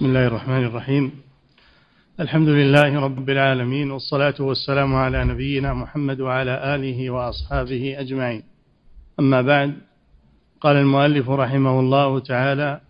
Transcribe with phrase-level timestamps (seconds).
[0.00, 1.12] بسم الله الرحمن الرحيم.
[2.20, 8.42] الحمد لله رب العالمين والصلاة والسلام على نبينا محمد وعلى آله وأصحابه أجمعين.
[9.20, 9.74] أما بعد
[10.60, 12.80] قال المؤلف رحمه الله تعالى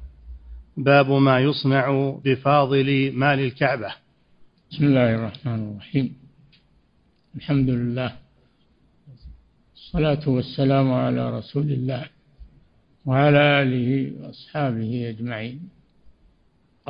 [0.77, 3.95] باب ما يصنع بفاضل مال الكعبة.
[4.71, 6.15] بسم الله الرحمن الرحيم.
[7.37, 8.13] الحمد لله
[9.75, 12.05] الصلاة والسلام على رسول الله
[13.07, 15.80] وعلى آله وأصحابه أجمعين.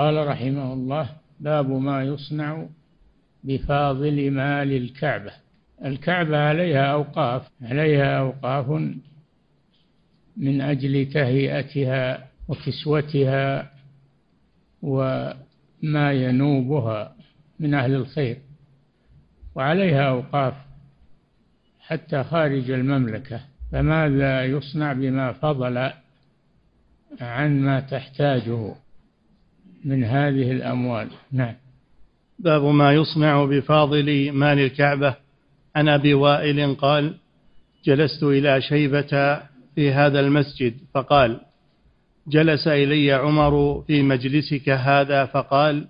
[0.00, 1.08] قال رحمه الله
[1.40, 2.66] باب ما يصنع
[3.44, 5.32] بفاضل مال الكعبة.
[5.84, 8.70] الكعبة عليها أوقاف عليها أوقاف
[10.36, 13.70] من أجل تهيئتها وكسوتها
[14.82, 17.16] وما ينوبها
[17.58, 18.36] من أهل الخير
[19.54, 20.54] وعليها أوقاف
[21.80, 23.40] حتى خارج المملكة.
[23.72, 25.90] فماذا يصنع بما فضل
[27.20, 28.74] عن ما تحتاجه؟
[29.84, 31.08] من هذه الأموال.
[31.32, 31.54] نعم.
[32.38, 35.14] باب ما يصنع بفاضل مال الكعبة.
[35.76, 37.14] عن أبي وائل قال
[37.84, 39.40] جلست إلى شيبة
[39.74, 41.40] في هذا المسجد فقال
[42.28, 45.86] جلس إلي عمر في مجلسك هذا فقال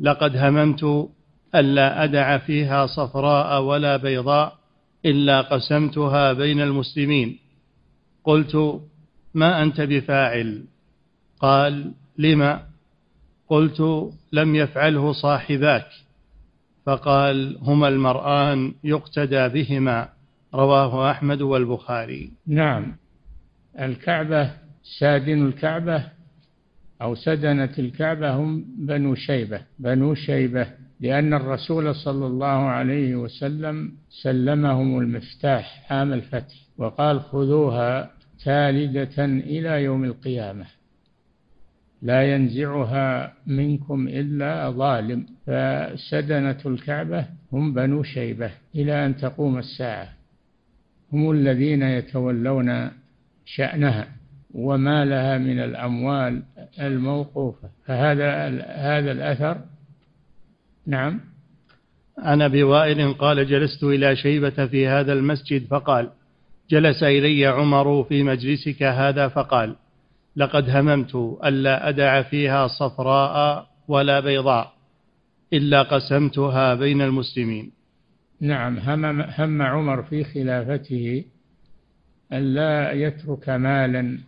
[0.00, 1.08] لقد هممت
[1.54, 4.58] ألا أدع فيها صفراء ولا بيضاء
[5.04, 7.38] إلا قسمتها بين المسلمين.
[8.24, 8.80] قلت
[9.34, 10.64] ما أنت بفاعل؟
[11.40, 12.58] قال لم
[13.52, 15.86] قلت لم يفعله صاحباك.
[16.86, 20.08] فقال هما المرآن يقتدى بهما.
[20.54, 22.30] رواه أحمد والبخاري.
[22.46, 22.96] نعم.
[23.80, 24.50] الكعبة
[25.00, 26.04] سادن الكعبة
[27.02, 29.60] أو سدنة الكعبة هم بنو شيبة.
[29.78, 30.66] بنو شيبة
[31.00, 38.10] لأن الرسول صلى الله عليه وسلم سلمهم المفتاح عام الفتح وقال خذوها
[38.44, 40.81] تالدة إلى يوم القيامة.
[42.02, 45.26] لا ينزعها منكم إلا ظالم.
[45.46, 50.08] فسدنة الكعبة هم بنو شيبة إلى أن تقوم الساعة.
[51.12, 52.90] هم الذين يتولون
[53.44, 54.08] شأنها
[54.54, 56.42] وما لها من الأموال
[56.80, 57.68] الموقوفة.
[57.86, 59.58] فهذا هذا الأثر.
[60.86, 61.20] نعم.
[62.18, 66.10] عن أبي وائل قال جلست إلى شيبة في هذا المسجد فقال
[66.70, 69.76] جلس إلي عمر في مجلسك هذا فقال
[70.36, 74.72] لقد هممت ألا أدع فيها صفراء ولا بيضاء
[75.52, 77.72] إلا قسمتها بين المسلمين.
[78.40, 81.24] نعم هم, هم عمر في خلافته
[82.32, 84.18] ألا يترك مالا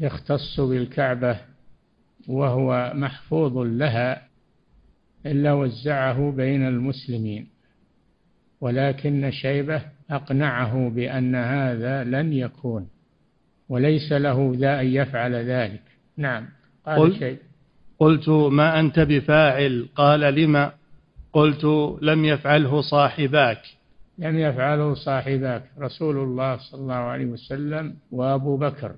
[0.00, 1.40] يختص بالكعبة
[2.28, 4.22] وهو محفوظ لها
[5.26, 7.48] إلا وزعه بين المسلمين
[8.60, 12.88] ولكن شيبة أقنعه بأن هذا لن يكون.
[13.68, 15.82] وليس له ذا أن يفعل ذلك.
[16.16, 16.48] نعم.
[16.86, 17.38] قال قل شيء
[17.98, 20.72] قلت ما أنت بفاعل؟ قال لما؟
[21.32, 21.64] قلت
[22.02, 23.62] لم يفعله صاحباك.
[24.18, 25.64] لم يفعله صاحباك.
[25.78, 28.94] رسول الله صلى الله عليه وسلم وأبو بكر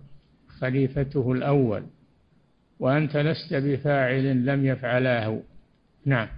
[0.61, 1.83] خليفته الأول.
[2.81, 5.41] وأنت لست بفاعل لم يفعلاه.
[6.07, 6.29] نعم.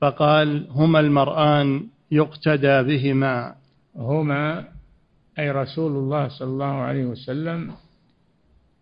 [0.00, 3.54] فقال هما المرآن يقتدى بهما.
[3.96, 4.64] هما
[5.40, 7.72] أي رسول الله صلى الله عليه وسلم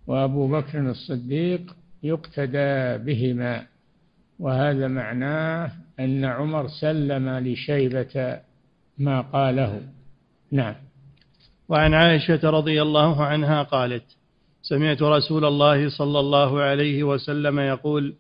[0.07, 3.67] وأبو بكر الصديق يقتدى بهما
[4.39, 5.71] وهذا معناه
[6.01, 8.41] أن عمر سلم لشيبة
[8.99, 9.81] ما قاله.
[10.53, 10.75] نعم.
[11.69, 14.05] وعن عائشة رضي الله عنها قالت
[14.63, 18.15] سمعت رسول الله صلى الله عليه وسلم يقول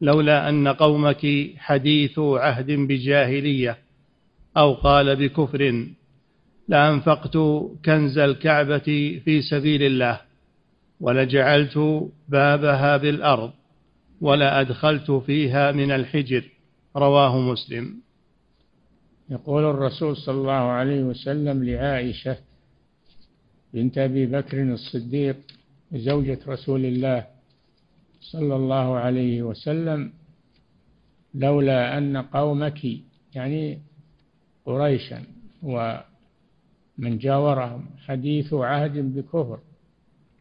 [0.00, 1.26] لولا أن قومك
[1.56, 3.78] حديث عهد بجاهلية
[4.56, 5.86] أو قال بكفر
[6.68, 7.36] لأنفقت
[7.84, 10.20] كنز الكعبة في سبيل الله
[11.00, 13.52] ولجعلت بابها بالأرض
[14.20, 16.44] ولأدخلت فيها من الحجر.
[16.96, 17.94] رواه مسلم.
[19.30, 22.36] يقول الرسول صلى الله عليه وسلم لعائشة
[23.74, 25.36] بنت أبي بكر الصديق
[25.92, 27.26] زوجة رسول الله
[28.20, 30.12] صلى الله عليه وسلم
[31.34, 32.80] لولا أن قومك
[33.34, 33.78] يعني
[34.66, 35.22] قريشا
[36.98, 39.58] ومن جاورهم حديث عهد بكفر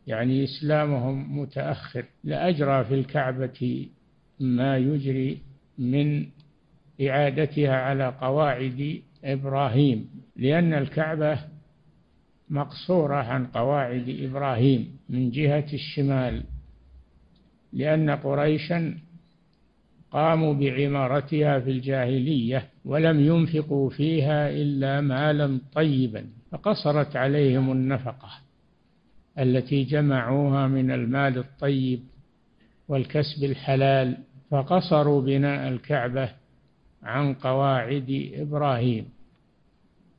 [0.08, 2.06] يعني إسلامهم متأخر.
[2.24, 3.88] لأجرى في الكعبة
[4.40, 5.38] ما يجري
[5.78, 6.28] من
[7.02, 11.40] إعادتها على قواعد إبراهيم لأن الكعبة
[12.50, 16.44] مقصورة عن قواعد إبراهيم من جهة الشمال
[17.74, 18.98] لأن قريشا
[20.12, 26.26] قاموا بعمارتها في الجاهلية ولم ينفقوا فيها إلا مالا طيبا.
[26.56, 28.30] فقصرت عليهم النفقة
[29.40, 32.00] التي جمعوها من المال الطيب
[32.88, 34.18] والكسب الحلال
[34.52, 36.30] فقصروا بناء الكعبة
[37.04, 39.10] عن قواعد إبراهيم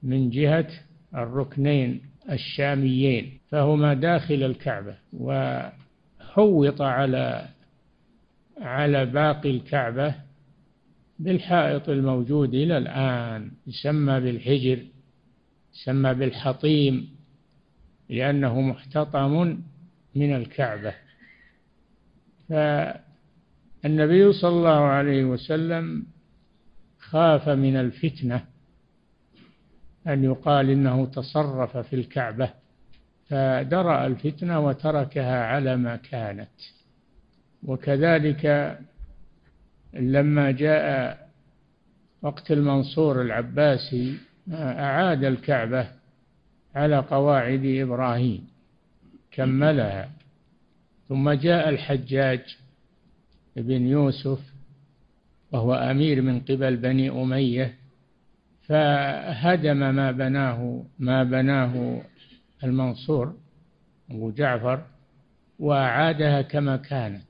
[0.02, 0.68] من جهة
[1.14, 2.00] الركنين
[2.30, 7.48] الشاميين فهما داخل الكعبة وحوط على
[8.60, 10.14] على باقي الكعبة
[11.18, 14.78] بالحائط الموجود إلى الآن يسمى بالحجر.
[15.76, 17.16] يسمى بالحطيم
[18.08, 19.58] لأنه محتطم
[20.14, 20.94] من الكعبة.
[22.48, 26.06] فالنبي صلى الله عليه وسلم
[26.98, 28.44] خاف من الفتنة
[30.06, 32.50] أن يقال إنه تصرف في الكعبة
[33.28, 36.50] فدرأ الفتنة وتركها على ما كانت.
[37.62, 38.78] وكذلك
[39.94, 41.26] لما جاء
[42.22, 44.18] وقت المنصور العباسي
[44.52, 45.88] أعاد الكعبة
[46.74, 48.48] على قواعد إبراهيم
[49.30, 50.10] كملها.
[51.08, 52.56] ثم جاء الحجاج
[53.56, 54.40] بن يوسف
[55.52, 57.74] وهو أمير من قبل بني أمية
[58.62, 62.02] فهدم ما بناه ما بناه
[62.64, 63.34] المنصور
[64.10, 64.82] أبو جعفر
[65.58, 67.22] وأعادها كما كانت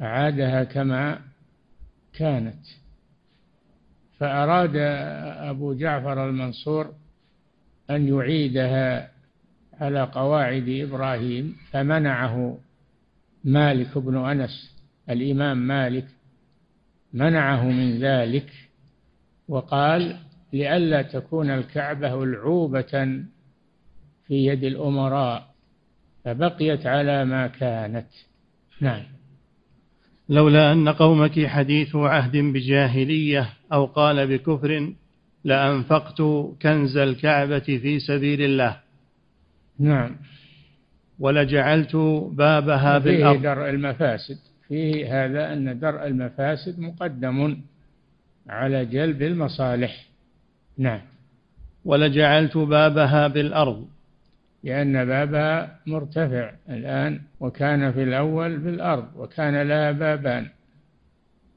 [0.00, 1.20] أعادها كما
[2.12, 2.64] كانت.
[4.18, 4.76] فأراد
[5.50, 6.92] أبو جعفر المنصور
[7.90, 9.10] أن يعيدها
[9.80, 12.58] على قواعد إبراهيم فمنعه
[13.44, 14.74] مالك بن أنس
[15.10, 16.06] الإمام مالك
[17.12, 18.52] منعه من ذلك
[19.48, 20.16] وقال
[20.52, 23.22] لئلا تكون الكعبة ألعوبة
[24.26, 25.54] في يد الأمراء
[26.24, 28.06] فبقيت على ما كانت.
[28.80, 29.02] نعم.
[30.28, 34.92] لولا أن قومك حديث عهد بجاهلية أو قال بكفر
[35.44, 36.22] لأنفقت
[36.62, 38.76] كنز الكعبة في سبيل الله.
[39.78, 40.16] نعم.
[41.18, 41.96] ولجعلت
[42.32, 43.42] بابها فيه بالأرض.
[43.42, 44.38] درء المفاسد.
[44.68, 47.56] فيه هذا أن درء المفاسد مقدم
[48.48, 50.04] على جلب المصالح.
[50.78, 51.00] نعم.
[51.84, 53.86] ولجعلت بابها بالأرض.
[54.64, 60.46] لأن بابها مرتفع الآن وكان في الأول في الأرض وكان لها بابان.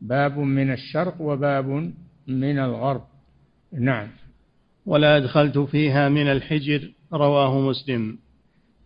[0.01, 1.93] باب من الشرق وباب
[2.27, 3.03] من الغرب.
[3.73, 4.07] نعم.
[4.85, 8.17] ولا أدخلت فيها من الحجر رواه مسلم.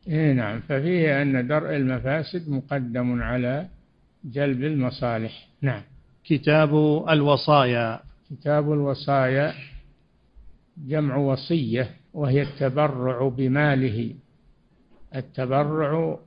[0.07, 0.59] إيه نعم.
[0.59, 3.67] ففيه أن درء المفاسد مقدم على
[4.25, 5.47] جلب المصالح.
[5.61, 5.81] نعم.
[6.25, 6.69] كتاب
[7.09, 7.99] الوصايا.
[8.31, 9.53] كتاب الوصايا
[10.77, 12.00] جمع وصية.
[12.13, 14.15] وهي التبرع بماله
[15.15, 16.19] التبرع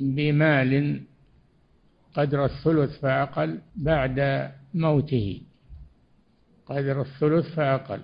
[0.00, 1.00] بمال
[2.14, 5.40] قدر الثلث فأقل بعد موته
[6.66, 8.00] قدر الثلث فأقل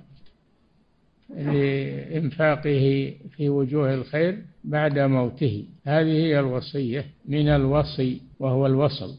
[1.31, 5.65] لإنفاقه في وجوه الخير بعد موته.
[5.85, 9.15] هذه هي الوصية من الوصي وهو الوصل.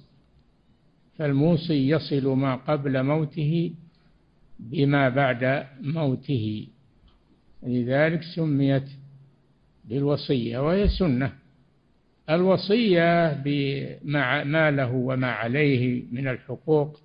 [1.18, 3.74] فالموصي يصل ما قبل موته
[4.60, 6.68] بما بعد موته.
[7.64, 8.90] لذلك سميت
[9.86, 11.34] بالوصية وهي سنة.
[12.30, 17.00] الوصية بما ما له وما عليه من الحقوق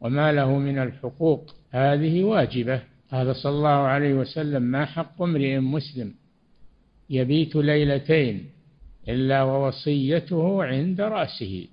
[0.00, 2.82] وما له من الحقوق هذه واجبة.
[3.10, 6.14] قال صلى الله عليه وسلم ما حق امرئ مسلم
[7.10, 8.46] يبيت ليلتين
[9.08, 11.66] إلا ووصيته عند رأسه؟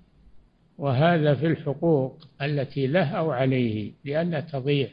[0.77, 4.87] وهذا في الحقوق التي له أو عليه لئلا تضيع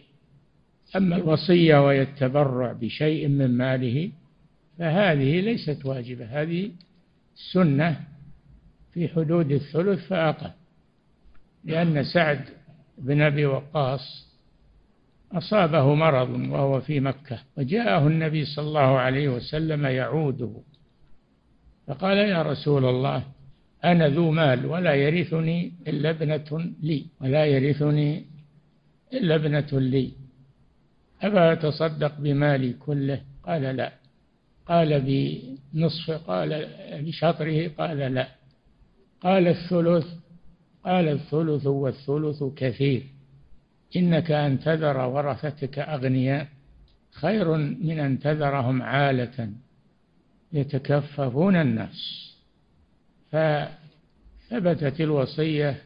[0.97, 4.11] أما الوصية وهي التبرع بشيء من ماله
[4.79, 6.25] فهذه ليست واجبة.
[6.25, 6.71] هذه
[7.53, 8.01] سنة
[8.93, 10.51] في حدود الثلث فأقل.
[11.65, 12.41] لأن سعد
[12.99, 14.35] بن أبي وقاص
[15.33, 20.53] أصابه مرض وهو في مكة وجاءه النبي صلى الله عليه وسلم يعوده.
[21.87, 23.23] فقال يا رسول الله
[23.85, 28.25] أنا ذو مال ولا يرثني إلا ابنة لي ولا يرثني
[29.13, 30.24] إلا ابنة لي.
[31.25, 33.93] أفأتصدق بمالي كله؟ قال لا.
[34.67, 36.69] قال بنصف قال
[37.03, 38.29] بشطره؟ قال لا.
[39.21, 40.07] قال الثلث؟
[40.85, 43.03] قال الثلث والثلث كثير.
[43.97, 46.49] إنك أن تذر ورثتك أغنياء
[47.13, 49.51] خير من أن تذرهم عالة.
[50.53, 52.31] يتكففون الناس.
[53.33, 55.83] فثبتت الوصية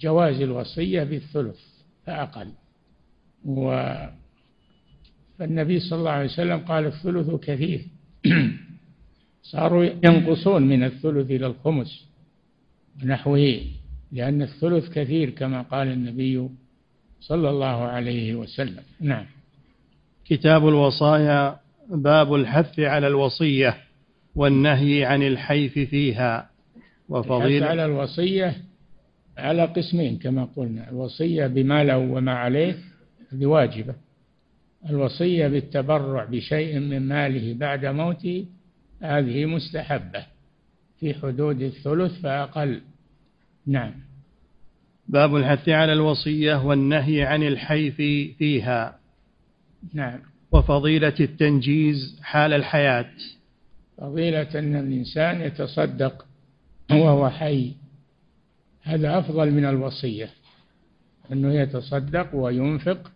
[0.00, 1.60] جواز الوصية بالثلث
[2.06, 2.52] فأقل.
[3.44, 3.94] و
[5.38, 7.80] فالنبي صلى الله عليه وسلم قال الثلث كثير
[9.52, 12.04] صاروا ينقصون من الثلث إلى الخمس
[13.04, 13.60] نحوه
[14.12, 16.48] لأن الثلث كثير كما قال النبي
[17.20, 18.82] صلى الله عليه وسلم.
[19.00, 19.26] نعم.
[20.24, 21.56] كتاب الوصايا
[21.88, 23.76] باب الحث على الوصية
[24.34, 26.50] والنهي عن الحيف فيها.
[27.08, 28.56] وفضيلة على الوصية
[29.38, 32.76] على قسمين كما قلنا الوصية بما له وما عليه
[33.32, 33.94] هذه واجبة.
[34.90, 38.46] الوصية بالتبرع بشيء من ماله بعد موته
[39.02, 40.26] هذه مستحبة.
[41.00, 42.80] في حدود الثلث فأقل.
[43.66, 43.92] نعم.
[45.08, 47.96] باب الحث على الوصية والنهي عن الحيف
[48.38, 48.98] فيها.
[49.94, 50.18] نعم.
[50.52, 53.10] وفضيلة التنجيز حال الحياة.
[53.98, 56.26] فضيلة أن الإنسان يتصدق
[56.90, 57.72] وهو حي.
[58.82, 60.30] هذا أفضل من الوصية
[61.32, 63.13] أنه يتصدق وينفق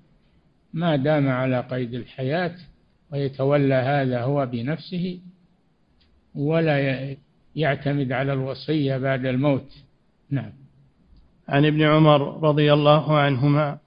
[0.72, 2.54] ما دام على قيد الحياة
[3.12, 5.18] ويتولى هذا هو بنفسه
[6.34, 7.08] ولا
[7.56, 9.72] يعتمد على الوصية بعد الموت.
[10.30, 10.52] نعم.
[11.48, 13.78] عن ابن عمر رضي الله عنهما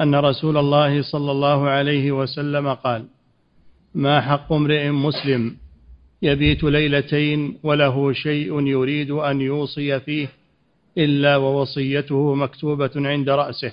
[0.00, 3.06] أن رسول الله صلى الله عليه وسلم قال
[3.94, 5.56] ما حق امرئ مسلم
[6.22, 10.28] يبيت ليلتين وله شيء يريد أن يوصي فيه
[10.98, 13.72] إلا ووصيته مكتوبة عند رأسه.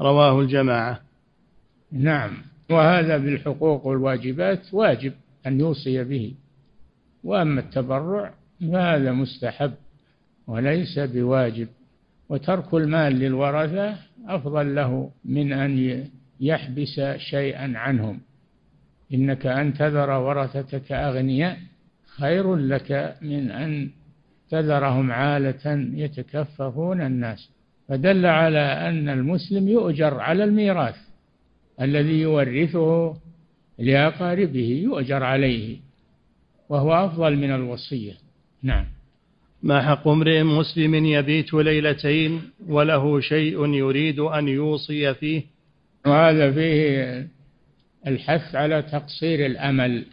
[0.00, 1.00] رواه الجماعة.
[1.94, 2.36] نعم.
[2.70, 5.12] وهذا بالحقوق والواجبات واجب
[5.46, 6.34] أن يوصي به.
[7.24, 9.72] وأما التبرع فهذا مستحب
[10.46, 11.68] وليس بواجب
[12.28, 13.96] وترك المال للورثة
[14.28, 16.04] أفضل له من أن
[16.40, 18.20] يحبس شيئا عنهم.
[19.14, 21.58] إنك أن تذر ورثتك أغنياء
[22.06, 23.90] خير لك من أن
[24.50, 27.50] تذرهم عالة يتكففون الناس.
[27.88, 31.13] فدل على أن المسلم يؤجر على الميراث.
[31.80, 33.16] الذي يورثه
[33.78, 35.76] لأقاربه يؤجر عليه
[36.68, 38.12] وهو أفضل من الوصية.
[38.62, 38.86] نعم.
[39.62, 45.42] ما حق امرئ مسلم يبيت ليلتين وله شيء يريد أن يوصي فيه؟
[46.06, 47.28] وهذا فيه
[48.06, 50.06] الحث على تقصير الأمل.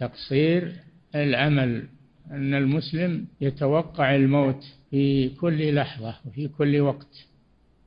[0.00, 0.72] تقصير
[1.14, 1.84] الأمل
[2.30, 7.26] أن المسلم يتوقع الموت في كل لحظة وفي كل وقت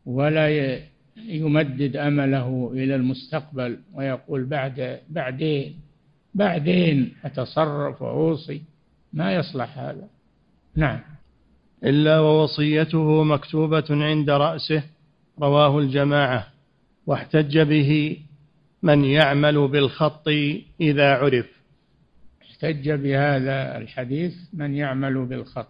[0.06, 0.80] ولا
[1.26, 5.80] يمدد أمله إلى المستقبل ويقول بعد بعدين
[6.36, 8.62] بعدين أتصرف وأوصي
[9.14, 10.08] ما يصلح هذا.
[10.76, 11.00] نعم.
[11.84, 14.84] إلا ووصيته مكتوبة عند رأسه
[15.42, 16.48] رواه الجماعة
[17.08, 18.18] واحتج به
[18.84, 20.28] من يعمل بالخط
[20.82, 21.46] إذا عرف.
[22.42, 25.68] احتج بهذا الحديث من يعمل بالخط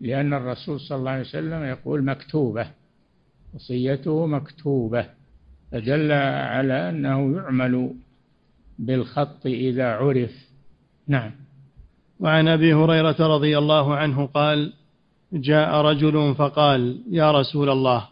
[0.00, 2.77] لأن الرسول صلى الله عليه وسلم يقول مكتوبة.
[3.54, 5.06] وصيته مكتوبة
[5.72, 7.94] فدل على أنه يعمل
[8.78, 10.30] بالخط إذا عرف.
[11.08, 11.30] نعم.
[12.20, 14.72] وعن أبي هريرة رضي الله عنه قال
[15.32, 18.08] جاء رجل فقال يا رسول الله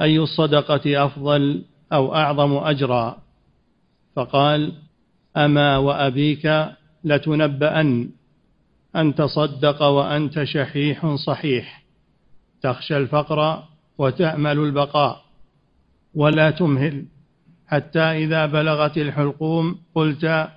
[0.00, 3.22] أي الصدقة أفضل أو أعظم أجرا؟
[4.16, 4.72] فقال
[5.36, 6.66] أما وأبيك
[7.04, 8.10] لتنبأن
[8.96, 11.84] أن تصدق وأنت شحيح صحيح
[12.62, 13.62] تخشى الفقر
[13.98, 15.24] وتأمل البقاء
[16.14, 17.04] ولا تمهل
[17.66, 20.48] حتى إذا بلغت الحلقوم قلت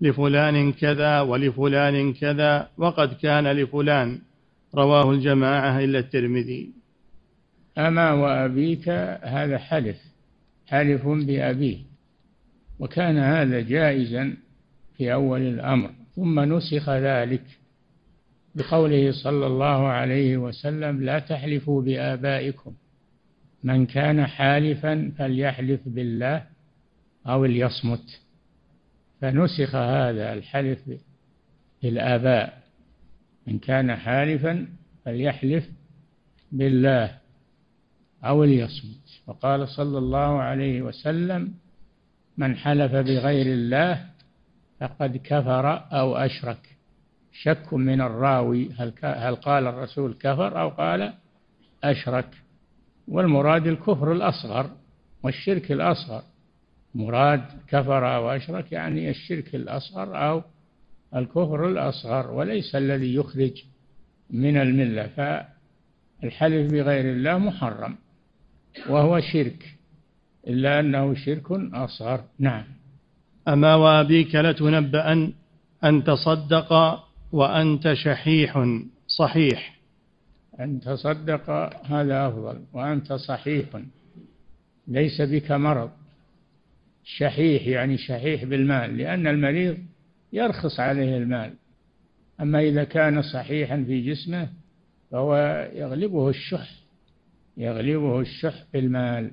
[0.00, 4.18] لفلان كذا ولفلان كذا وقد كان لفلان.
[4.74, 6.72] رواه الجماعة إلا الترمذي.
[7.78, 8.88] أما وأبيك
[9.22, 9.96] هذا حلف
[10.66, 11.78] حلف بأبيه
[12.78, 14.36] وكان هذا جائزا
[14.96, 17.44] في أول الأمر ثم نسخ ذلك
[18.54, 22.72] بقوله صلى الله عليه وسلم لا تحلفوا بآبائكم
[23.64, 26.46] من كان حالفا فليحلف بالله
[27.26, 28.20] أو ليصمت.
[29.20, 30.78] فنسخ هذا الحلف
[31.82, 32.62] بالآباء.
[33.46, 34.66] من كان حالفا
[35.04, 35.68] فليحلف
[36.52, 37.18] بالله
[38.24, 39.20] أو ليصمت.
[39.26, 41.54] وقال صلى الله عليه وسلم
[42.36, 44.06] من حلف بغير الله
[44.80, 46.76] فقد كفر أو أشرك.
[47.32, 48.70] شك من الراوي
[49.02, 51.12] هل قال الرسول كفر أو قال
[51.84, 52.43] أشرك؟
[53.08, 54.70] والمراد الكفر الأصغر
[55.22, 56.22] والشرك الأصغر.
[56.94, 60.42] مراد كفر أو أشرك يعني الشرك الأصغر أو
[61.16, 63.62] الكفر الأصغر وليس الذي يخرج
[64.30, 65.06] من الملة
[66.22, 67.96] فالحلف بغير الله محرم
[68.88, 69.74] وهو شرك
[70.46, 72.24] إلا أنه شرك أصغر.
[72.38, 72.64] نعم.
[73.48, 75.32] أما وأبيك لتنبأن
[75.84, 77.00] أن تصدق
[77.32, 78.68] وأنت شحيح
[79.06, 79.73] صحيح.
[80.60, 81.50] أن تصدق
[81.86, 83.66] هذا أفضل وأنت صحيح.
[84.88, 85.90] ليس بك مرض.
[87.04, 89.78] شحيح يعني شحيح بالمال لأن المريض
[90.32, 91.54] يرخص عليه المال.
[92.40, 94.48] أما إذا كان صحيحا في جسمه
[95.10, 95.36] فهو
[95.74, 96.70] يغلبه الشح
[97.56, 99.30] يغلبه الشح بالمال.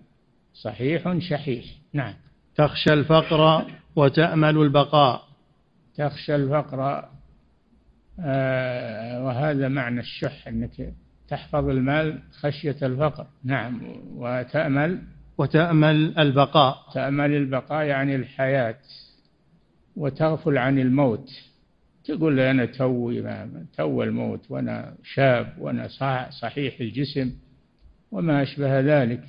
[0.54, 1.66] صحيح شحيح.
[1.94, 2.14] نعم.
[2.56, 5.28] تخشى الفقر وتأمل البقاء.
[5.96, 7.10] تخشى الفقر.
[8.20, 10.94] آه وهذا معنى الشح أنك
[11.32, 13.28] تحفظ المال خشية الفقر.
[13.44, 13.82] نعم.
[14.16, 15.02] وتأمل؟
[15.38, 16.78] وتأمل البقاء.
[16.94, 18.78] تأمل البقاء يعني الحياة.
[19.96, 21.30] وتغفل عن الموت.
[22.06, 23.24] تقول لي أنا توي
[23.78, 25.88] تو الموت وأنا شاب وأنا
[26.42, 27.32] صحيح الجسم
[28.12, 29.24] وما أشبه ذلك.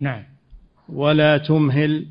[0.00, 0.22] نعم.
[0.88, 2.06] ولا تمهل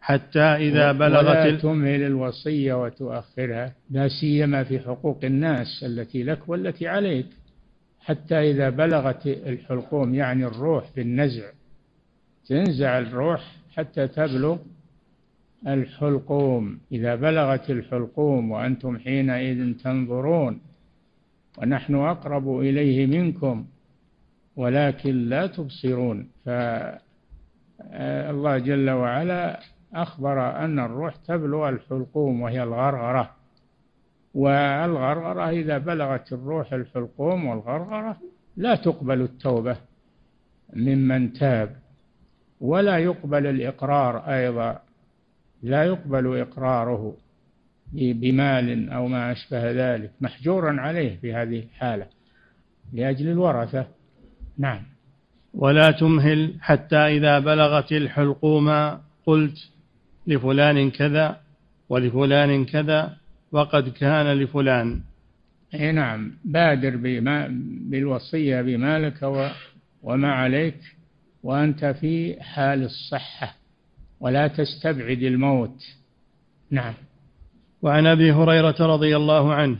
[0.00, 3.72] حتى إذا بلغت ولا تمهل الوصية وتؤخرها.
[3.90, 7.26] لا سيما في حقوق الناس التي لك والتي عليك.
[8.00, 11.50] حتى إذا بلغت الحلقوم يعني الروح بالنزع
[12.46, 14.58] تنزع الروح حتى تبلغ
[15.66, 16.80] الحلقوم.
[16.92, 20.60] إذا بلغت الحلقوم وأنتم حينئذ تنظرون
[21.58, 23.66] ونحن أقرب إليه منكم
[24.56, 26.28] ولكن لا تبصرون.
[26.44, 26.68] فالله
[28.58, 29.60] جل وعلا
[29.94, 33.39] أخبر أن الروح تبلغ الحلقوم وهي الغرغرة.
[34.34, 38.16] والغرغرة إذا بلغت الروح الحلقوم والغرغرة
[38.56, 39.76] لا تقبل التوبة
[40.76, 41.76] ممن تاب
[42.60, 44.78] ولا يقبل الإقرار أيضا
[45.62, 47.16] لا يقبل إقراره
[47.92, 50.10] بمال أو ما أشبه ذلك.
[50.20, 52.06] محجورا عليه في هذه الحالة
[52.92, 53.86] لأجل الورثة.
[54.58, 54.82] نعم.
[55.54, 59.70] ولا تمهل حتى إذا بلغت الحلقوم قلت
[60.26, 61.40] لفلان كذا
[61.88, 63.16] ولفلان كذا
[63.52, 65.00] وقد كان لفلان.
[65.74, 67.46] إي نعم بادر بما
[67.90, 69.52] بالوصية بمالك
[70.02, 70.80] وما عليك
[71.42, 73.54] وأنت في حال الصحة
[74.20, 75.84] ولا تستبعد الموت.
[76.70, 76.94] نعم.
[77.82, 79.78] وعن أبي هريرة رضي الله عنه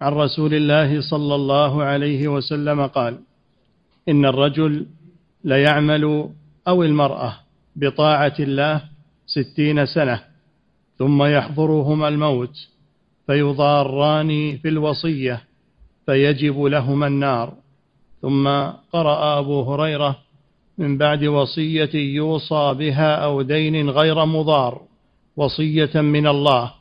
[0.00, 3.18] عن رسول الله صلى الله عليه وسلم قال
[4.08, 4.86] إن الرجل
[5.44, 6.30] ليعمل
[6.68, 7.34] أو المرأة
[7.76, 8.82] بطاعة الله
[9.26, 10.20] ستين سنة
[10.98, 12.68] ثم يحضرهما الموت
[13.32, 15.42] فيضاران في الوصية
[16.06, 17.54] فيجب لهما النار.
[18.22, 18.48] ثم
[18.92, 20.18] قرأ أبو هريرة
[20.78, 24.82] من بعد وصية يوصى بها أو دين غير مضار
[25.36, 26.72] وصية من الله.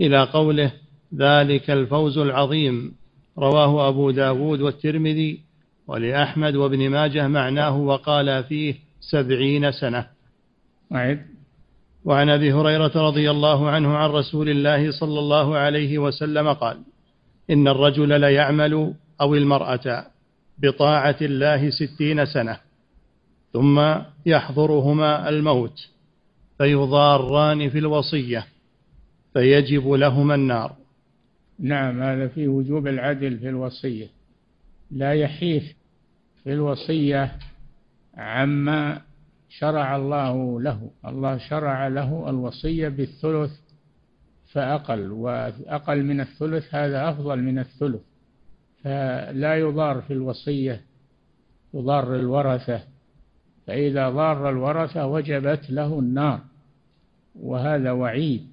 [0.00, 0.72] إلى قوله
[1.14, 2.94] ذلك الفوز العظيم
[3.38, 5.40] رواه أبو داود والترمذي
[5.86, 10.06] ولأحمد وابن ماجه معناه وقال فيه سبعين سنة.
[10.94, 11.33] أعد.
[12.04, 16.78] وعن أبي هريرة رضي الله عنه عن رسول الله صلى الله عليه وسلم قال
[17.50, 20.06] إن الرجل ليعمل أو المرأة
[20.58, 22.56] بطاعة الله ستين سنة
[23.52, 23.94] ثم
[24.26, 25.88] يحضرهما الموت
[26.58, 28.46] فيضاران في الوصية
[29.32, 30.72] فيجب لهما النار.
[31.58, 34.06] نعم هذا في وجوب العدل في الوصية.
[34.90, 35.74] لا يحيف
[36.44, 37.32] في الوصية
[38.16, 39.00] عما
[39.58, 40.90] شرع الله له.
[41.06, 43.52] الله شرع له الوصية بالثلث
[44.52, 48.00] فأقل وأقل من الثلث هذا أفضل من الثلث.
[48.82, 50.80] فلا يضار في الوصية
[51.74, 52.82] يضار الورثة.
[53.66, 56.40] فإذا ضار الورثة وجبت له النار.
[57.34, 58.46] وهذا وعيد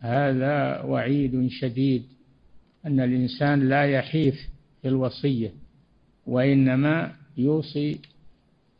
[0.00, 2.02] هذا وعيد شديد
[2.86, 4.34] أن الإنسان لا يحيف
[4.82, 5.50] في الوصية
[6.26, 8.00] وإنما يوصي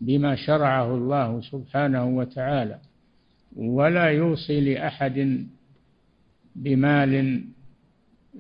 [0.03, 2.79] بما شرعه الله سبحانه وتعالى
[3.57, 5.47] ولا يوصي لأحد
[6.57, 7.45] بمال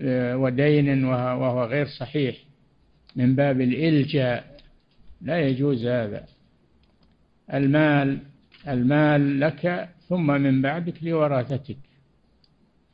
[0.01, 2.37] آه، ودين وهو غير صحيح.
[3.16, 4.57] من باب الإلجاء
[5.20, 6.27] لا يجوز هذا.
[7.55, 8.18] المال
[8.68, 11.77] المال لك ثم من بعدك لوراثتك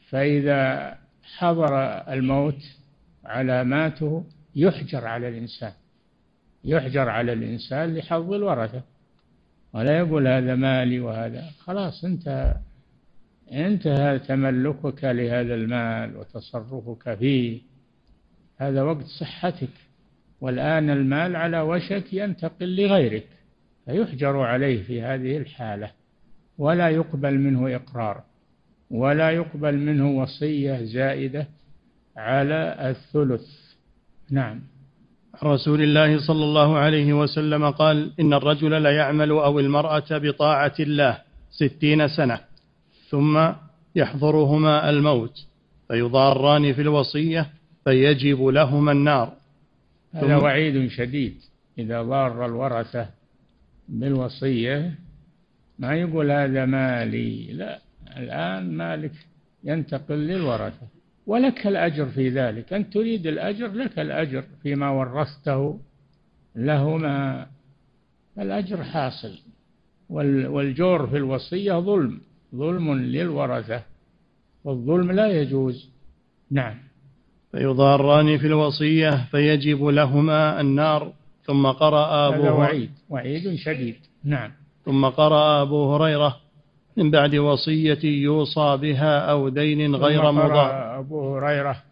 [0.08, 0.94] فإذا
[1.36, 1.78] حضر
[2.12, 2.62] الموت
[3.24, 4.24] علاماته
[4.56, 5.72] يحجر على الإنسان.
[6.64, 8.82] يحجر على الإنسان لحظ الورثة.
[9.72, 11.50] ولا يقول هذا مالي وهذا.
[11.58, 12.54] خلاص انتهى
[13.52, 17.60] انتهى تملكك لهذا المال وتصرفك فيه.
[18.56, 19.68] هذا وقت صحتك.
[20.40, 23.26] والآن المال على وشك ينتقل لغيرك.
[23.84, 25.90] فيحجر عليه في هذه الحالة.
[26.58, 28.22] ولا يقبل منه إقرار.
[28.90, 31.46] ولا يقبل منه وصية زائدة
[32.16, 33.46] على الثلث.
[34.30, 34.60] نعم.
[35.44, 41.18] رسول الله صلى الله عليه وسلم قال إن الرجل ليعمل أو المرأة بطاعة الله
[41.50, 42.40] ستين سنة
[43.10, 43.52] ثم
[43.96, 45.46] يحضرهما الموت
[45.88, 47.50] فيضاران في الوصية
[47.84, 49.32] فيجب لهما النار.
[50.12, 51.34] هذا وعيد شديد.
[51.78, 53.08] إذا ضار الورثة
[53.88, 54.94] بالوصية
[55.78, 57.78] ما يقول هذا مالي لا
[58.16, 59.12] الآن مالك
[59.64, 60.97] ينتقل للورثة.
[61.28, 62.72] ولك الأجر في ذلك.
[62.72, 65.78] أنت تريد الأجر لك الأجر فيما ورثته
[66.56, 67.46] لهما.
[68.38, 69.38] الأجر حاصل.
[70.08, 72.20] والجور في الوصية ظلم.
[72.54, 73.82] ظلم للورثة.
[74.64, 75.90] والظلم لا يجوز.
[76.50, 76.74] نعم.
[77.52, 81.12] فيضاران في الوصية فيجب لهما النار.
[81.44, 82.90] ثم قرأ أبو هذا وعيد.
[83.08, 83.96] وعيد شديد.
[84.24, 84.50] نعم.
[84.84, 86.36] ثم قرأ أبو هريرة
[86.98, 91.82] من بعد وصية يوصى بها أو دين غير مضار أبو هريرة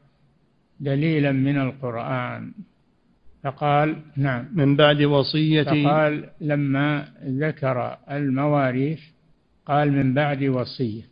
[0.80, 2.52] دليلا من القرآن.
[3.44, 4.44] فقال نعم.
[4.54, 9.00] من بعد وصية فقال لما ذكر المواريث
[9.66, 11.02] قال من بعد وصية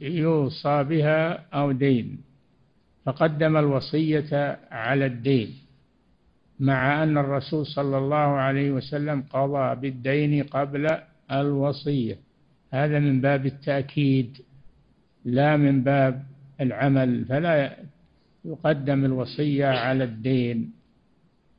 [0.00, 2.18] يوصى بها أو دين.
[3.06, 5.48] فقدم الوصية على الدين
[6.60, 10.98] مع أن الرسول صلى الله عليه وسلم قضى بالدين قبل
[11.32, 12.18] الوصية.
[12.72, 14.38] هذا من باب التأكيد
[15.24, 16.22] لا من باب
[16.60, 17.24] العمل.
[17.24, 17.76] فلا
[18.44, 20.72] يقدم الوصية على الدين.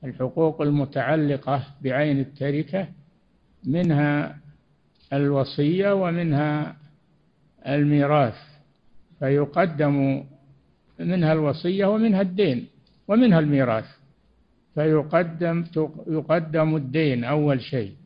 [0.04, 2.88] الحقوق المتعلقة بعين التركة
[3.64, 4.38] منها
[5.14, 6.76] الوصية ومنها
[7.68, 8.38] الميراث.
[9.20, 10.24] فيقدم
[11.00, 12.68] منها الوصية ومنها الدين
[13.08, 13.86] ومنها الميراث.
[14.76, 15.64] فيقدم
[16.08, 17.99] يقدم الدين أول شيء.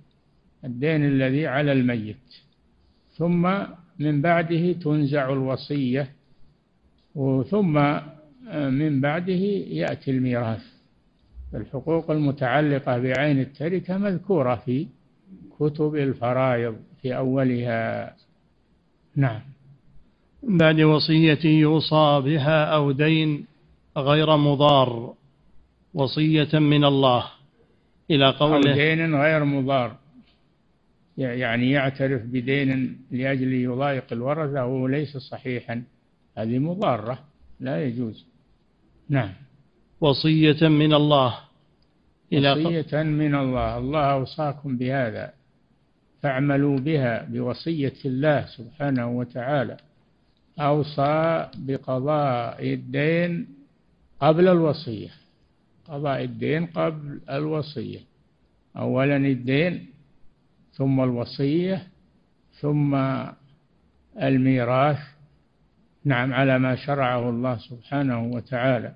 [0.66, 2.18] الدين الذي على الميت.
[3.18, 3.54] ثم
[4.00, 6.10] من بعده تنزع الوصية
[7.50, 8.00] ثم
[8.54, 10.64] من بعده يأتي الميراث.
[11.56, 14.88] الحقوق المتعلقة بعين التركة مذكورة في
[15.60, 18.16] كتب الفرائض في أولها.
[19.16, 19.42] نعم.
[20.44, 23.46] بعد وصية يوصى بها أو دين
[23.98, 25.14] غير مضار
[25.94, 27.26] وصية من الله
[28.12, 30.03] إلى قوله أو دين غير مضار.
[31.18, 35.84] يعني يعترف بدين لأجل يضايق الورثة وهو ليس صحيحا.
[36.38, 37.20] هذه مضارة
[37.60, 38.26] لا يجوز.
[39.10, 39.34] نعم.
[40.02, 41.40] وصية من الله.
[42.34, 43.78] إلى وصية من الله.
[43.78, 45.34] الله أوصاكم بهذا.
[46.22, 49.78] فاعملوا بها بوصية الله سبحانه وتعالى.
[50.60, 53.48] أوصى بقضاء الدين
[54.20, 55.10] قبل الوصية.
[55.88, 58.00] قضاء الدين قبل الوصية.
[58.78, 59.93] أولا الدين
[60.74, 61.88] ثم الوصية
[62.62, 62.96] ثم
[64.22, 65.00] الميراث.
[66.06, 68.96] نعم على ما شرعه الله سبحانه وتعالى.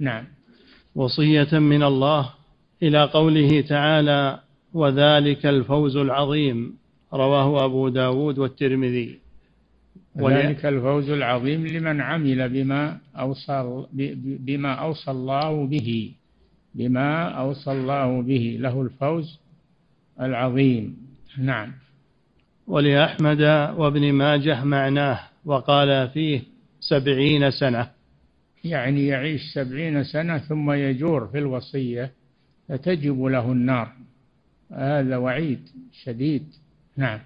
[0.00, 0.24] نعم.
[0.94, 2.30] وصية من الله
[2.82, 4.40] إلى قوله تعالى
[4.74, 6.78] وذلك الفوز العظيم
[7.12, 9.18] رواه أبو داود والترمذي.
[10.16, 13.86] وذلك الفوز العظيم لمن عمل بما أوصى
[14.22, 16.12] بما أوصى الله به.
[16.74, 18.56] بما أوصى الله به.
[18.60, 19.38] له الفوز
[20.20, 21.07] العظيم.
[21.38, 21.72] نعم.
[22.66, 23.40] ولأحمد
[23.76, 26.42] وابن ماجه معناه وقال فيه
[26.80, 27.90] سبعين سنة.
[28.64, 32.12] يعني يعيش سبعين سنة ثم يجور في الوصية
[32.68, 33.92] فتجب له النار.
[34.72, 35.68] هذا وعيد
[36.04, 36.46] شديد.
[36.96, 37.20] نعم.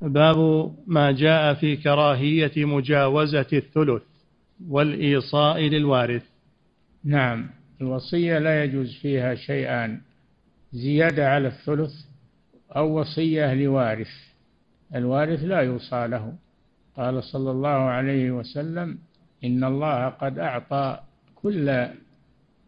[0.00, 4.02] باب ما جاء في كراهية مجاوزة الثلث
[4.68, 6.22] والإيصاء للوارث.
[7.04, 7.50] نعم.
[7.80, 10.00] الوصية لا يجوز فيها شيئان
[10.72, 11.92] زيادة على الثلث
[12.76, 14.10] أو وصية لوارث.
[14.94, 16.34] الوارث لا يوصى له.
[16.96, 18.98] قال صلى الله عليه وسلم
[19.44, 21.00] إن الله قد أعطى
[21.34, 21.86] كل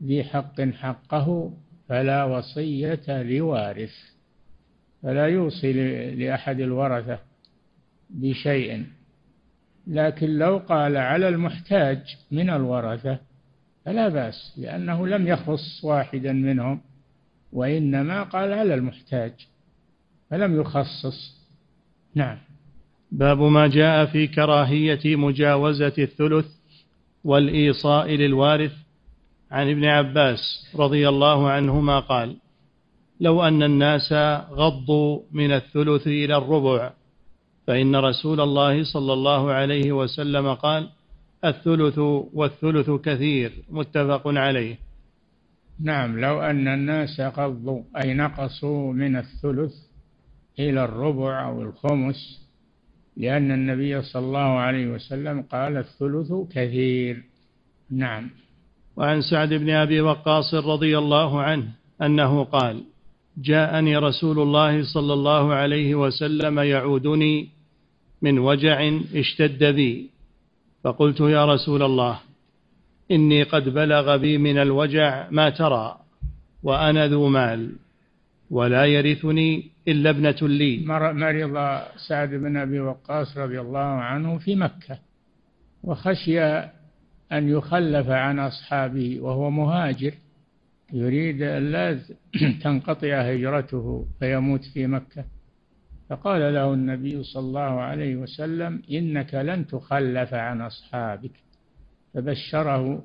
[0.03, 1.53] ذي حق حقه
[1.89, 3.95] فلا وصية لوارث
[5.03, 5.73] فلا يوصي
[6.15, 7.19] لأحد الورثة
[8.11, 8.87] بشيء.
[9.87, 13.19] لكن لو قال على المحتاج من الورثة
[13.85, 16.81] فلا بأس لأنه لم يخص واحدا منهم
[17.53, 19.33] وإنما قال على المحتاج.
[20.31, 21.37] فلم يخصص.
[22.15, 22.39] نعم.
[23.13, 26.47] باب ما جاء في كراهية مجاوزة الثلث
[27.25, 28.73] والإيصاء للوارث.
[29.51, 32.37] عن ابن عباس رضي الله عنهما قال
[33.21, 34.13] لو أن الناس
[34.51, 36.93] غضوا من الثلث إلى الربع
[37.67, 40.89] فإن رسول الله صلى الله عليه وسلم قال
[41.45, 41.99] الثلث
[42.33, 44.79] والثلث كثير متفق عليه.
[45.81, 46.21] نعم.
[46.21, 49.75] لو أن الناس غضوا أي نقصوا من الثلث
[50.59, 52.47] إلى الربع أو الخمس
[53.17, 57.23] لأن النبي صلى الله عليه وسلم قال الثلث كثير.
[57.91, 58.31] نعم.
[58.97, 61.69] وعن سعد بن أبي وقاص رضي الله عنه
[62.03, 62.83] أنه قال
[63.39, 67.49] جاءني رسول الله صلى الله عليه وسلم يعودني
[68.23, 70.11] من وجع اشتد بي
[70.85, 72.21] فقلت يا رسول الله
[73.11, 75.99] إني قد بلغ بي من الوجع ما ترى
[76.63, 77.73] وأنا ذو مال
[78.51, 80.85] ولا يرثني إلا ابنة لي.
[80.87, 81.15] مرض
[82.09, 84.99] سعد بن أبي وقاص رضي الله عنه في مكة
[85.83, 86.41] وخشي
[87.33, 90.15] أن يخلف عن أصحابه وهو مهاجر.
[90.93, 91.99] يريد أن لا
[92.63, 95.25] تنقطع هجرته فيموت في مكة.
[96.11, 101.33] فقال له النبي صلى الله عليه وسلم إنك لن تخلف عن أصحابك.
[102.15, 103.05] فبشره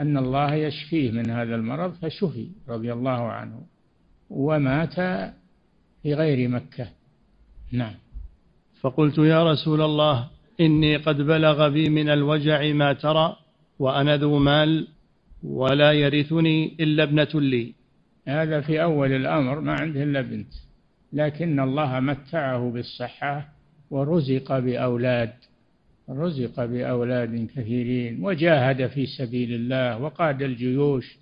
[0.00, 3.62] أن الله يشفيه من هذا المرض فشفي رضي الله عنه.
[4.30, 4.96] ومات
[6.02, 6.88] في غير مكة.
[7.72, 7.94] نعم.
[8.80, 10.28] فقلت يا رسول الله
[10.60, 13.36] إني قد بلغ بي من الوجع ما ترى
[13.78, 14.88] وأنا ذو مال
[15.42, 17.74] ولا يرثني إلا ابنة لي.
[18.28, 20.52] هذا في أول الأمر ما عنده إلا بنت.
[21.12, 23.48] لكن الله متعه بالصحة
[23.90, 25.32] ورزق بأولاد
[26.10, 31.16] رزق بأولاد كثيرين وجاهد في سبيل الله وقاد الجيوش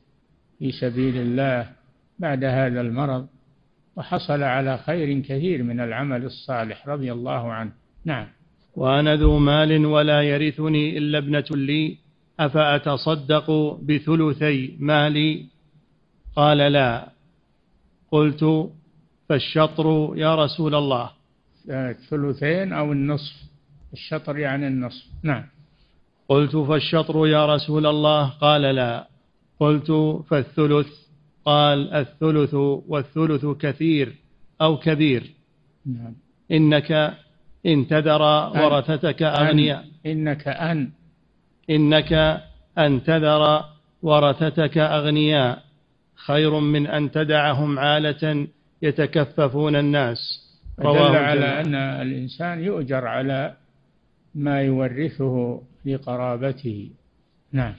[0.59, 1.73] في سبيل الله
[2.19, 3.27] بعد هذا المرض.
[3.97, 7.73] وحصل على خير كثير من العمل الصالح رضي الله عنه.
[8.05, 8.27] نعم.
[8.77, 11.97] وأنا ذو مال ولا يرثني إلا ابنة لي
[12.41, 13.51] أفأتصدق
[13.83, 15.47] بثلثي مالي؟
[16.37, 17.09] قال لا.
[18.11, 18.71] قلت
[19.29, 21.11] فالشطر يا رسول الله.
[21.69, 23.35] الثلثين أو النصف.
[23.93, 25.05] الشطر يعني النصف.
[25.23, 25.45] نعم.
[26.29, 29.09] قلت فالشطر يا رسول الله؟ قال لا.
[29.61, 29.91] قلت
[30.29, 31.00] فالثلث
[31.51, 32.55] قال الثلث
[32.89, 34.13] والثلث كثير
[34.61, 35.23] أو كبير.
[35.87, 36.15] نعم.
[36.53, 36.91] إنك
[37.67, 38.23] إن تذر
[38.63, 39.85] ورثتك أغنياء.
[40.07, 40.91] إنك أن.
[41.71, 42.13] إنك
[42.79, 43.65] أن تذر
[44.03, 45.63] ورثتك أغنياء.
[46.27, 48.47] خير من أن تدعهم عالة
[48.83, 50.19] يتكففون الناس.
[50.79, 53.55] رواه على أن الإنسان يؤجر على
[54.35, 56.91] ما يورثه لقرابته
[57.53, 57.75] نعم.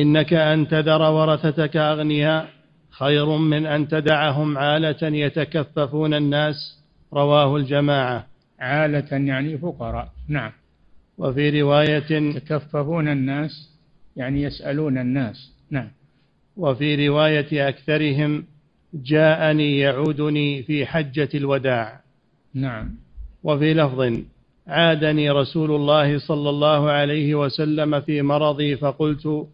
[0.00, 2.61] إنك أن تذر ورثتك أغنياء.
[2.92, 6.78] خير من أن تدعهم عالة يتكففون الناس.
[7.12, 8.26] رواه الجماعة.
[8.60, 10.08] عالة يعني فقراء.
[10.28, 10.52] نعم.
[11.18, 13.70] وفي رواية يتكففون الناس
[14.16, 15.52] يعني يسألون الناس.
[15.70, 15.88] نعم.
[16.56, 18.44] وفي رواية أكثرهم
[18.94, 22.00] جاءني يعودني في حجة الوداع.
[22.54, 22.90] نعم.
[23.42, 24.18] وفي لفظ
[24.66, 29.46] عادني رسول الله صلى الله عليه وسلم في مرضي فقلت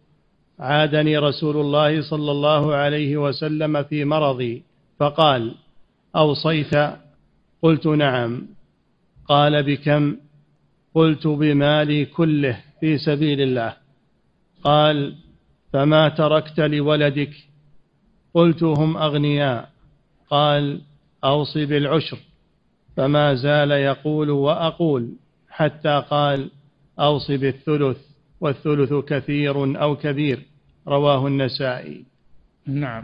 [0.59, 4.63] عادني رسول الله صلى الله عليه وسلم في مرضي
[4.99, 5.55] فقال
[6.15, 6.73] أوصيت؟
[7.61, 8.47] قلت نعم.
[9.27, 10.15] قال بكم؟
[10.95, 13.73] قلت بمالي كله في سبيل الله.
[14.63, 15.15] قال
[15.73, 17.31] فما تركت لولدك؟
[18.33, 19.69] قلت هم أغنياء.
[20.29, 20.81] قال
[21.23, 22.17] أوصي بالعشر.
[22.97, 25.09] فما زال يقول وأقول
[25.49, 26.51] حتى قال
[26.99, 27.97] أوصي بالثلث
[28.41, 30.48] والثلث كثير أو كبير.
[30.87, 32.05] رواه النسائي.
[32.67, 33.03] نعم.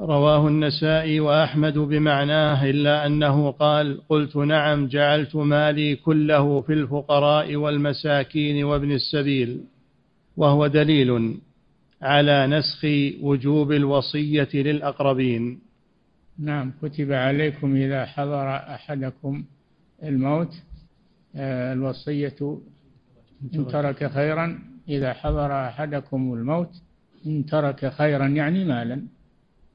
[0.00, 8.64] رواه النسائي وأحمد بمعناه إلا أنه قال قلت نعم جعلت مالي كله في الفقراء والمساكين
[8.64, 9.60] وابن السبيل
[10.36, 11.38] وهو دليل
[12.02, 12.84] على نسخ
[13.22, 15.58] وجوب الوصية للأقربين.
[16.38, 16.72] نعم.
[16.82, 19.44] كتب عليكم إذا حضر أحدكم
[20.02, 20.54] الموت
[21.36, 22.58] آه، الوصية
[23.54, 24.75] إن ترك خيرا.
[24.88, 26.70] إذا حضر أحدكم الموت
[27.26, 29.02] إن ترك خيرا يعني مالا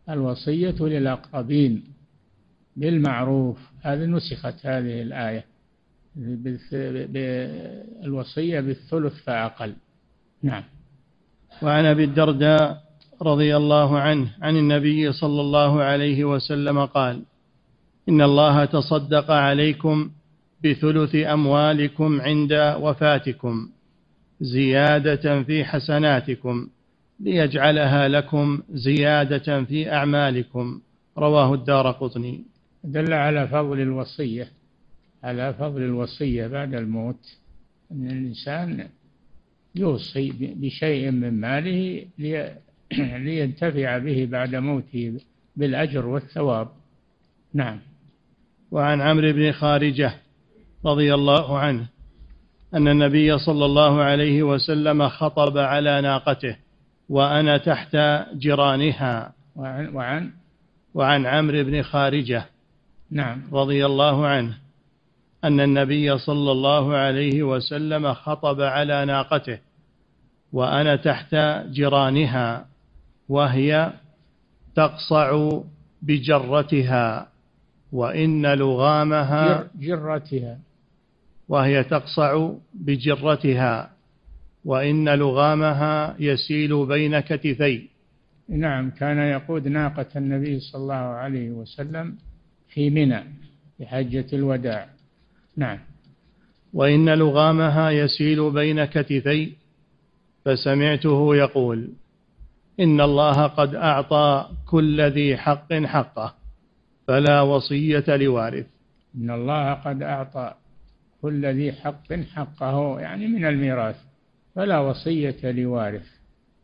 [0.09, 1.83] الوصية للأقربين
[2.75, 5.45] بالمعروف هذه نسخت هذه الآية
[8.03, 9.73] بالوصية بالثلث فأقل.
[10.43, 10.63] نعم.
[11.61, 12.83] وعن أبي الدرداء
[13.21, 17.21] رضي الله عنه عن النبي صلى الله عليه وسلم قال
[18.09, 20.11] إن الله تصدق عليكم
[20.63, 23.69] بثلث أموالكم عند وفاتكم.
[24.41, 26.67] زيادة في حسناتكم
[27.19, 30.81] ليجعلها لكم زيادة في أعمالكم.
[31.17, 32.43] رواه الدار قطني.
[32.83, 34.47] دل على فضل الوصية
[35.23, 37.37] على فضل الوصية بعد الموت
[37.91, 38.87] أن الإنسان
[39.75, 42.05] يوصي بشيء من ماله
[43.25, 45.19] لينتفع به بعد موته
[45.55, 46.67] بالأجر والثواب.
[47.53, 47.79] نعم.
[48.71, 50.13] وعن عمرو بن خارجة
[50.85, 51.87] رضي الله عنه
[52.73, 56.55] أن النبي صلى الله عليه وسلم خطب على ناقته
[57.09, 57.97] وأنا تحت
[58.37, 59.33] جيرانها.
[59.55, 60.31] وعن وعن؟
[60.93, 62.45] وعن عمرو بن خارجة
[63.11, 63.41] نعم.
[63.53, 64.57] رضي الله عنه
[65.43, 69.59] أن النبي صلى الله عليه وسلم خطب على ناقته
[70.53, 71.35] وأنا تحت
[71.71, 72.65] جيرانها
[73.29, 73.93] وهي
[74.75, 75.59] تقصع
[76.01, 77.27] بجرتها
[77.91, 80.57] وإن لغامها جرتها.
[81.51, 83.91] وهي تقصع بجرتها
[84.65, 87.87] وإن لغامها يسيل بين كتفي.
[88.49, 92.15] نعم كان يقود ناقة النبي صلى الله عليه وسلم
[92.69, 93.23] في منى
[93.77, 94.87] في حجة الوداع.
[95.57, 95.79] نعم.
[96.73, 99.51] وإن لغامها يسيل بين كتفي
[100.45, 101.89] فسمعته يقول
[102.79, 106.33] إن الله قد أعطى كل ذي حق حقه
[107.07, 108.65] فلا وصية لوارث.
[109.15, 110.53] إن الله قد أعطى
[111.21, 113.95] كل ذي حق حقه يعني من الميراث.
[114.55, 116.07] فلا وصية لوارث.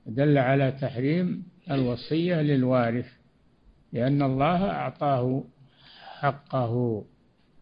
[0.05, 3.05] دل على تحريم الوصية للوارث
[3.93, 5.43] لأن الله أعطاه
[6.19, 7.03] حقه.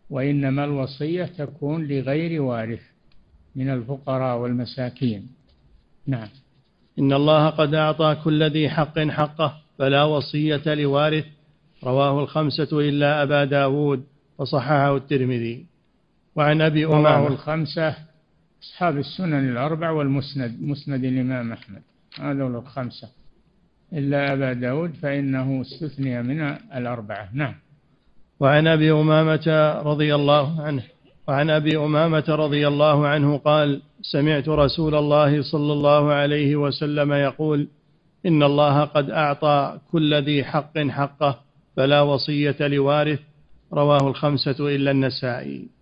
[0.10, 2.82] وإنما الوصية تكون لغير وارث
[3.56, 5.28] من الفقراء والمساكين.
[6.08, 6.28] نعم.
[7.00, 11.26] إن الله قد أعطى كل ذي حق حقه فلا وصية لوارث.
[11.84, 14.04] رواه الخمسة إلا أبا داود
[14.38, 15.66] وصححه الترمذي.
[16.36, 17.96] وعن أبي أمامة الخمسة
[18.64, 21.82] أصحاب السنن الأربع والمسند مسند الإمام أحمد.
[22.20, 23.10] هذا الخمسة.
[23.94, 26.42] إلا أبا داود فإنه استثني من
[26.76, 27.30] الأربعة.
[27.34, 27.56] نعم.
[28.40, 30.84] وعن أبي أمامة رضي الله عنه
[31.28, 37.68] وعن أبي أمامة رضي الله عنه قال سمعت رسول الله صلى الله عليه وسلم يقول
[38.26, 41.40] إن الله قد أعطى كل ذي حق حقه
[41.78, 43.20] فلا وصية لوارث.
[43.74, 45.75] رواه الخمسة إلا النسائي.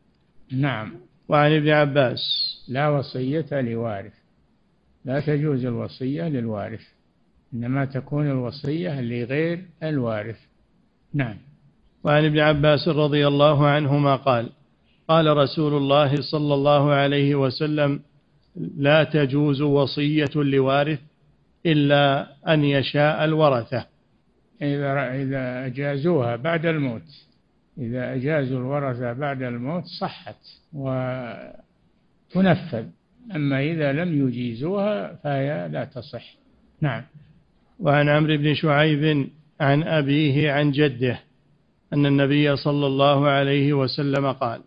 [0.53, 0.91] نعم.
[1.27, 2.19] وعن ابن عباس
[2.67, 4.13] لا وصية لوارث.
[5.05, 6.81] لا تجوز الوصية للوارث
[7.53, 10.39] إنما تكون الوصية لغير الوارث.
[11.13, 11.37] نعم.
[12.03, 14.49] وعن ابن عباس رضي الله عنهما قال
[15.07, 17.99] قال رسول الله صلى الله عليه وسلم
[18.77, 20.99] لا تجوز وصية لوارث
[21.65, 23.85] إلا أن يشاء الورثة.
[24.61, 27.01] إذا إذا أجازوها بعد الموت.
[27.77, 30.36] إذا أجازوا الورثة بعد الموت صحت
[30.73, 31.55] وتنفذ
[33.36, 36.36] أما إذا لم يجيزوها فهي لا تصح.
[36.81, 37.03] نعم.
[37.79, 41.19] وعن عمرو بن شعيب عن أبيه عن جده
[41.93, 44.62] أن النبي صلى الله عليه وسلم قال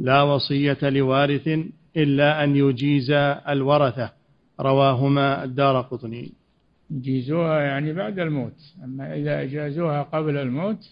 [0.00, 1.48] لا وصية لوارث
[1.96, 3.10] إلا أن يجيز
[3.48, 4.10] الورثة.
[4.60, 6.32] رواهما الدار قطني.
[6.90, 10.90] يجيزوها يعني بعد الموت أما إذا أجازوها قبل الموت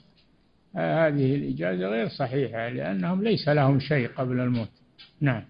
[0.79, 4.71] هذه الإجازة غير صحيحة لأنهم ليس لهم شيء قبل الموت.
[5.21, 5.43] نعم.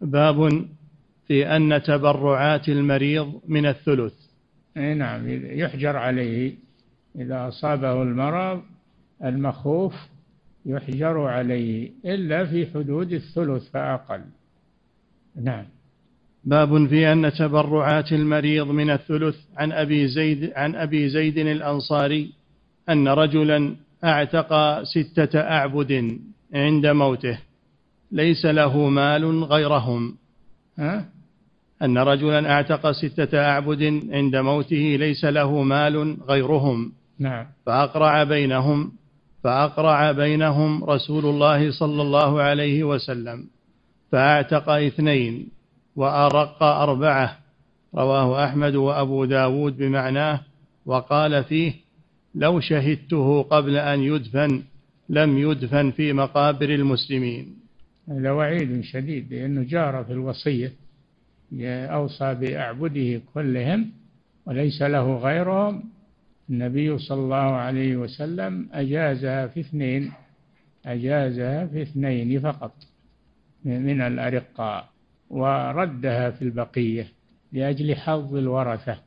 [0.00, 0.66] باب
[1.28, 4.12] في أن تبرعات المريض من الثلث.
[4.76, 6.54] أي نعم يحجر عليه.
[7.16, 8.62] إذا أصابه المرض
[9.24, 9.94] المخوف
[10.66, 14.20] يحجر عليه إلا في حدود الثلث فأقل.
[15.42, 15.64] نعم.
[16.44, 19.36] باب في أن تبرعات المريض من الثلث.
[19.56, 22.32] عن أبي زيد عن أبي زيد الأنصاري
[22.88, 26.18] أن رجلا أعتق ستة أعبد
[26.54, 27.38] عند موته.
[28.12, 30.14] ليس له مال غيرهم.
[30.78, 31.04] ها؟
[31.82, 33.82] أن رجلا أعتق ستة أعبد
[34.12, 36.92] عند موته ليس له مال غيرهم.
[37.18, 37.46] نعم.
[37.66, 38.92] فأقرع بينهم
[39.44, 43.46] فأقرع بينهم رسول الله صلى الله عليه وسلم.
[44.12, 45.48] فأعتق اثنين
[45.96, 47.38] وأرق أربعة.
[47.94, 50.40] رواه أحمد وأبو داود بمعناه.
[50.86, 51.72] وقال فيه
[52.34, 54.62] لو شهدته قبل أن يدفن
[55.08, 57.56] لم يدفن في مقابر المسلمين.
[58.08, 60.72] هذا وعيد شديد لأنه جار في الوصية
[61.62, 63.90] أوصى بأعبده كلهم
[64.46, 65.82] وليس له غيرهم.
[66.50, 70.12] النبي صلى الله عليه وسلم أجازها في اثنين
[70.86, 72.72] أجازها في اثنين فقط
[73.64, 74.88] من الأرقاء
[75.30, 77.08] وردها في البقية
[77.52, 78.98] لأجل حظ الورثة.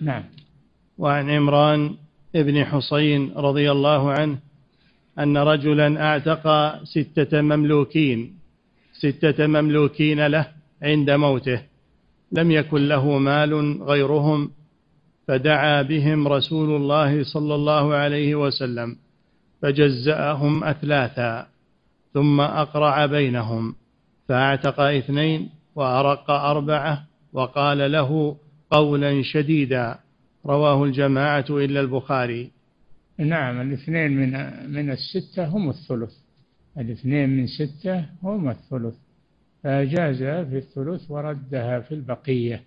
[0.00, 0.24] نعم.
[0.98, 1.96] وعن عمران
[2.34, 4.38] ابن حصين رضي الله عنه
[5.18, 8.38] أن رجلا أعتق ستة مملوكين
[8.92, 10.48] ستة مملوكين له
[10.82, 11.62] عند موته
[12.32, 14.50] لم يكن له مال غيرهم
[15.28, 18.96] فدعا بهم رسول الله صلى الله عليه وسلم
[19.62, 21.46] فجزأهم أثلاثا
[22.14, 23.74] ثم أقرع بينهم
[24.28, 28.36] فأعتق اثنين وأرق أربعة وقال له
[28.70, 29.98] قولا شديدا
[30.48, 32.50] رواه الجماعة إلا البخاري.
[33.18, 34.30] نعم الاثنين من
[34.72, 36.12] من الستة هم الثلث.
[36.78, 38.94] الاثنين من ستة هم الثلث.
[39.62, 42.62] فأجازها في الثلث وردها في البقية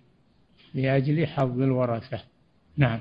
[0.74, 2.20] لأجل حظ الورثة.
[2.76, 3.00] نعم.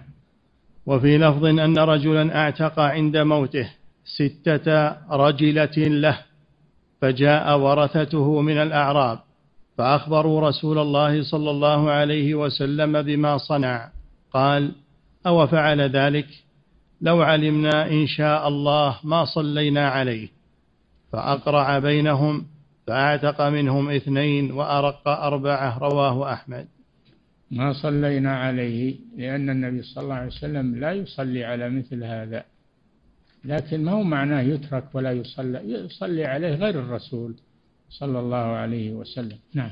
[0.85, 3.69] وفي لفظ أن رجلا اعتق عند موته
[4.05, 6.19] ستة رجلة له
[7.01, 9.19] فجاء ورثته من الأعراب
[9.77, 13.89] فأخبروا رسول الله صلى الله عليه وسلم بما صنع.
[14.33, 14.71] قال
[15.27, 16.27] أو فعل ذلك؟
[17.01, 20.29] لو علمنا إن شاء الله ما صلينا عليه.
[21.11, 22.45] فأقرع بينهم
[22.87, 26.67] فأعتق منهم اثنين وأرق أربعة رواه أحمد.
[27.51, 32.43] ما صلينا عليه لأن النبي صلى الله عليه وسلم لا يصلي على مثل هذا.
[33.45, 37.35] لكن ما هو معناه يترك ولا يصلى يصلي عليه غير الرسول
[37.89, 39.37] صلى الله عليه وسلم.
[39.53, 39.71] نعم.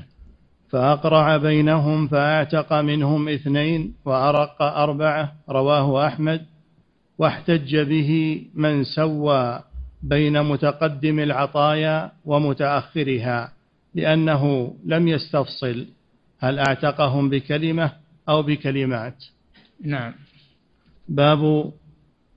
[0.70, 6.46] فأقرع بينهم فأعتق منهم اثنين وأرق أربعة رواه أحمد.
[7.18, 9.62] واحتج به من سوى
[10.02, 13.52] بين متقدم العطايا ومتأخرها
[13.94, 15.86] لأنه لم يستفصل
[16.38, 17.92] هل أعتقهم بكلمة
[18.28, 19.24] أو بكلمات.
[19.84, 20.12] نعم.
[21.08, 21.72] باب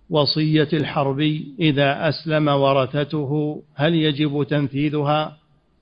[0.10, 5.38] وصية الحربي إذا أسلم ورثته هل يجب تنفيذها؟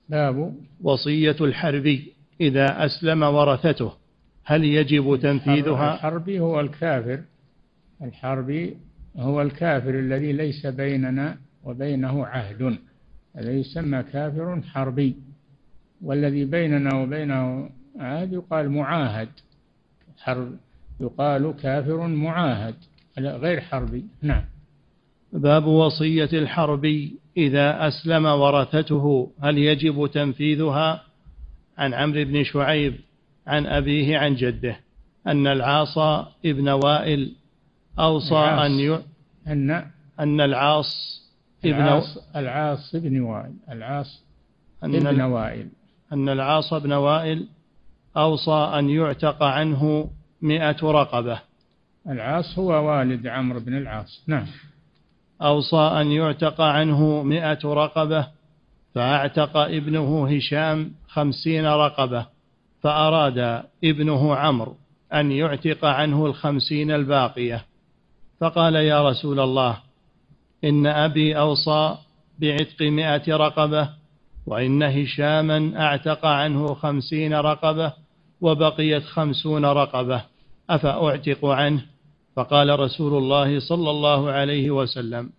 [0.08, 3.92] باب وصية الحربي إذا أسلم ورثته
[4.44, 7.20] هل يجب تنفيذها؟ الحربي هو الكافر.
[8.02, 8.76] الحربي
[9.16, 12.78] هو الكافر الذي ليس بيننا وبينه عهد.
[13.36, 15.16] هذا يسمى كافر حربي.
[16.02, 19.28] والذي بيننا وبينه عهد يقال معاهد.
[20.18, 20.56] حرب
[21.00, 22.74] يقال كافر معاهد
[23.18, 24.04] غير حربي.
[24.22, 24.44] نعم.
[25.32, 31.02] باب وصية الحربي إذا أسلم ورثته هل يجب تنفيذها؟
[31.78, 32.94] عن عمرو بن شعيب
[33.46, 34.76] عن أبيه عن جده
[35.26, 35.98] أن العاص
[36.44, 37.34] ابن وائل
[37.98, 38.98] أوصى أن ي...
[39.46, 41.22] أن أن العاص
[41.64, 44.22] ابن العاص, العاص ابن وائل العاص
[44.84, 45.68] أن ابن وائل.
[46.12, 47.48] أن العاص بن وائل
[48.16, 50.10] أوصى أن يعتق عنه
[50.42, 51.40] مئة رقبة.
[52.08, 54.22] العاص هو والد عمرو بن العاص.
[54.26, 54.46] نعم.
[55.42, 58.28] أوصى أن يعتق عنه مئة رقبة
[58.94, 62.26] فأعتق ابنه هشام خمسين رقبة
[62.82, 64.76] فأراد ابنه عمرو
[65.14, 67.64] أن يعتق عنه الخمسين الباقية.
[68.40, 69.76] فقال يا رسول الله
[70.64, 71.94] إن أبي أوصى
[72.38, 73.88] بعتق مئة رقبة
[74.46, 77.92] وإن هشاما أعتق عنه خمسين رقبة
[78.40, 80.22] وبقيت خمسون رقبة.
[80.70, 81.82] أفأعتق عنه؟
[82.36, 85.30] فقال رسول الله صلى الله عليه وسلم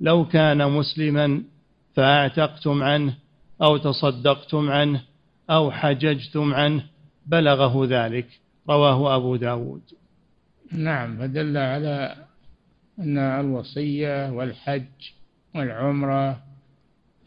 [0.00, 1.42] لو كان مسلما
[1.98, 3.14] فأعتقتم عنه
[3.62, 5.02] أو تصدقتم عنه
[5.50, 6.84] أو حججتم عنه
[7.26, 8.26] بلغه ذلك.
[8.70, 9.82] رواه أبو داود.
[10.72, 12.16] نعم فدل على
[12.98, 14.82] أن الوصية والحج
[15.54, 16.42] والعمرة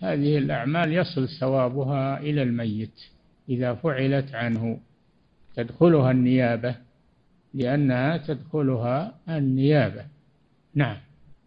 [0.01, 3.01] هذه الأعمال يصل ثوابها إلى الميت
[3.49, 4.79] إذا فعلت عنه.
[5.55, 6.75] تدخلها النيابة
[7.53, 10.05] لأنها تدخلها النيابة.
[10.75, 10.97] نعم.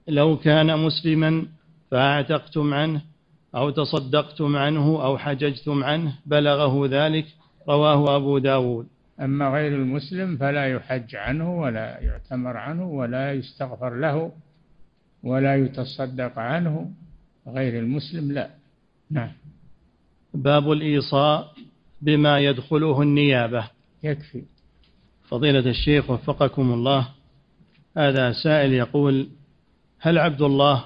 [0.09, 1.47] لو كان مسلما
[1.91, 3.14] فأعتقتم عنه
[3.55, 7.27] أو تصدقتم عنه أو حججتم عنه بلغه ذلك
[7.69, 8.87] رواه أبو داود.
[9.21, 14.33] أما غير المسلم فلا يحج عنه ولا يعتمر عنه ولا يستغفر له
[15.23, 16.91] ولا يتصدق عنه
[17.49, 18.51] غير المسلم لا.
[19.11, 19.33] نعم.
[20.35, 21.53] باب الإيصاء
[22.03, 23.71] بما يدخله النيابة.
[24.03, 24.43] يكفي.
[25.29, 27.09] فضيلة الشيخ وفقكم الله
[27.97, 29.29] هذا سائل يقول
[29.99, 30.85] هل عبد الله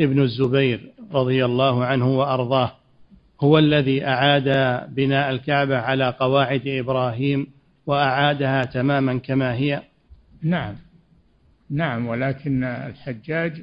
[0.00, 2.72] ابن الزبير رضي الله عنه وأرضاه
[3.40, 4.48] هو الذي أعاد
[4.94, 7.46] بناء الكعبة على قواعد إبراهيم
[7.86, 9.82] وأعادها تماما كما هي.
[10.42, 10.74] نعم.
[11.70, 13.62] نعم ولكن الحجاج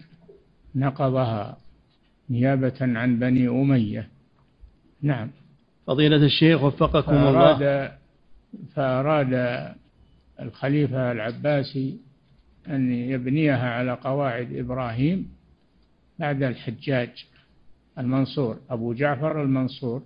[0.75, 1.57] نقضها
[2.29, 4.07] نيابة عن بني أمية.
[5.01, 5.29] نعم.
[5.87, 7.91] فضيلة الشيخ وفقكم فأراد الله.
[8.75, 9.73] فأراد
[10.39, 11.97] الخليفة العباسي
[12.67, 15.29] أن يبنيها على قواعد إبراهيم
[16.19, 17.25] بعد الحجاج.
[17.97, 20.01] المنصور أبو جعفر المنصور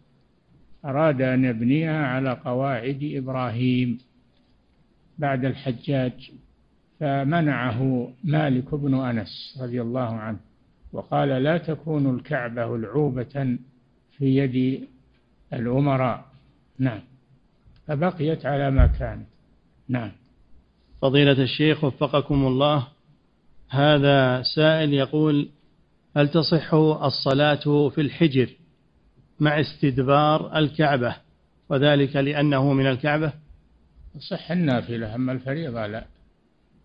[0.86, 4.00] أراد أن يبنيها على قواعد إبراهيم
[5.18, 6.32] بعد الحجاج
[7.00, 10.38] فمنعه مالك بن أنس رضي الله عنه
[10.94, 13.58] وقال لا تكون الكعبة العوبة
[14.18, 14.88] في يد
[15.54, 16.26] الأمراء.
[16.80, 17.02] نعم.
[17.88, 19.28] فبقيت على ما كانت
[19.90, 20.12] نعم.
[21.02, 22.88] فضيلة الشيخ وفقكم الله
[23.70, 25.50] هذا سائل يقول
[26.18, 28.50] هل تصح الصلاة في الحجر
[29.40, 31.16] مع استدبار الكعبة
[31.70, 33.34] وذلك لأنه من الكعبة؟
[34.16, 36.06] تصح النافلة أما الفريضة لا.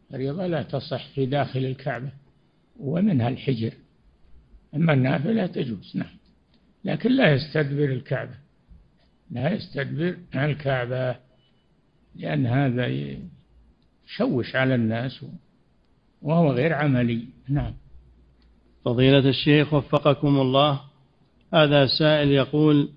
[0.07, 2.09] الفريضة لا تصح في داخل الكعبة
[2.81, 3.73] ومنها الحجر.
[4.75, 6.17] أما النافلة تجوز نعم.
[6.85, 8.35] لكن لا يستدبر الكعبة.
[9.31, 11.17] لا يستدبر الكعبة
[12.17, 12.87] لأن هذا
[14.07, 15.25] يشوش على الناس
[16.23, 17.25] وهو غير عملي.
[17.49, 17.82] نعم.
[18.85, 20.81] فضيلة الشيخ وفقكم الله
[21.55, 22.89] هذا سائل يقول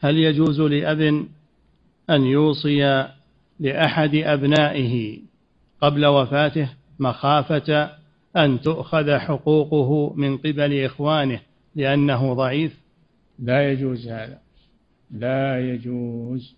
[0.00, 1.26] هل يجوز لأب
[2.10, 3.08] أن يوصي
[3.60, 5.18] لأحد أبنائه
[5.80, 6.68] قبل وفاته
[6.98, 7.90] مخافة
[8.36, 11.40] أن تؤخذ حقوقه من قبل إخوانه
[11.74, 12.80] لأنه ضعيف؟
[13.38, 14.38] لا يجوز هذا.
[15.10, 16.54] لا يجوز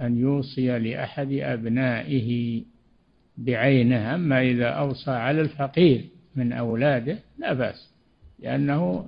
[0.00, 2.62] أن يوصي لأحد أبنائه
[3.38, 6.04] بعينه أما إذا أوصى على الفقير
[6.36, 7.91] من أولاده لا بأس.
[8.42, 9.06] لأنه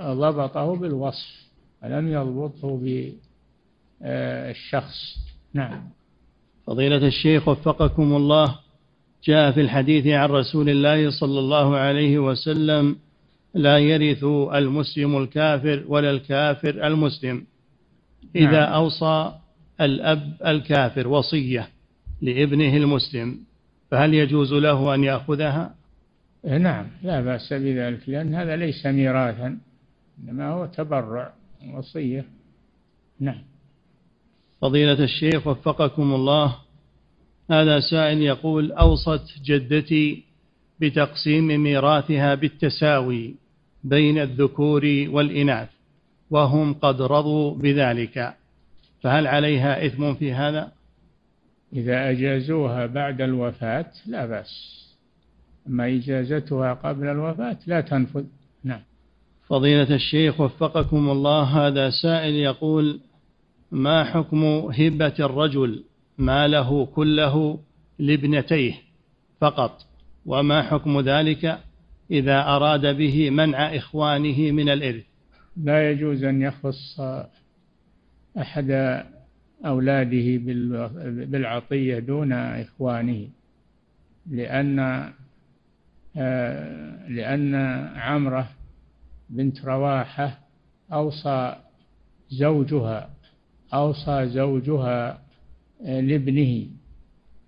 [0.00, 1.46] ضبطه بالوصف
[1.82, 2.80] ولم يضبطه
[4.00, 5.18] بالشخص.
[5.54, 5.82] نعم.
[6.66, 8.58] فضيلة الشيخ وفقكم الله
[9.24, 12.96] جاء في الحديث عن رسول الله صلى الله عليه وسلم
[13.54, 14.24] لا يرث
[14.54, 17.46] المسلم الكافر ولا الكافر المسلم.
[18.36, 18.72] إذا نعم.
[18.72, 19.32] أوصى
[19.80, 21.68] الأب الكافر وصية
[22.22, 23.38] لابنه المسلم
[23.90, 25.74] فهل يجوز له أن يأخذها؟
[26.46, 29.58] نعم لا بأس بذلك لأن هذا ليس ميراثا
[30.18, 31.32] إنما هو تبرع
[31.74, 32.24] وصية.
[33.20, 33.42] نعم.
[34.60, 36.56] فضيلة الشيخ وفقكم الله
[37.50, 40.24] هذا سائل يقول أوصت جدتي
[40.80, 43.34] بتقسيم ميراثها بالتساوي
[43.84, 45.68] بين الذكور والإناث
[46.30, 48.34] وهم قد رضوا بذلك
[49.02, 50.72] فهل عليها إثم في هذا؟
[51.72, 54.85] إذا أجازوها بعد الوفاة لا بأس.
[55.68, 58.24] أما إجازتها قبل الوفاة لا تنفذ.
[58.64, 58.80] نعم.
[59.48, 63.00] فضيلة الشيخ وفقكم الله هذا سائل يقول
[63.72, 64.44] ما حكم
[64.78, 65.84] هبة الرجل
[66.18, 67.58] ماله كله
[67.98, 68.74] لابنتيه
[69.40, 69.86] فقط؟
[70.26, 71.58] وما حكم ذلك
[72.10, 75.04] إذا أراد به منع إخوانه من الإرث؟
[75.56, 77.00] لا يجوز أن يخص
[78.38, 78.70] أحد
[79.66, 80.40] أولاده
[81.26, 83.28] بالعطية دون إخوانه
[84.30, 85.08] لأن
[87.08, 87.54] لأن
[87.96, 88.48] عمرة
[89.30, 90.38] بنت رواحة
[90.92, 91.56] أوصى
[92.30, 93.10] زوجها
[93.74, 95.22] أوصى زوجها
[95.84, 96.66] آه، لابنه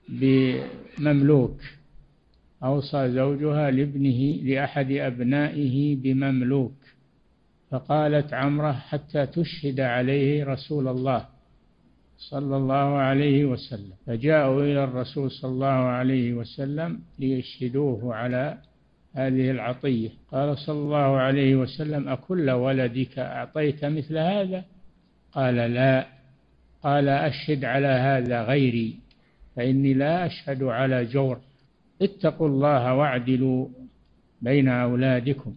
[0.09, 1.61] بمملوك.
[2.65, 6.75] أوصى زوجها لابنه لأحد أبنائه بمملوك.
[7.71, 11.27] فقالت عمرة حتى تشهد عليه رسول الله.
[12.19, 13.93] صلى الله عليه وسلم.
[14.07, 18.59] فجاءوا إلى الرسول صلى الله عليه وسلم ليشهدوه على
[19.15, 20.11] هذه العطية.
[20.33, 24.65] قال صلى الله عليه وسلم أكل ولدك أعطيت مثل هذا؟
[25.33, 26.07] قال لا.
[26.83, 28.97] قال أشهد على هذا غيري
[29.57, 31.39] فإني لا أشهد على جور.
[32.03, 33.69] اتقوا الله واعدلوا
[34.43, 35.55] بين أولادكم.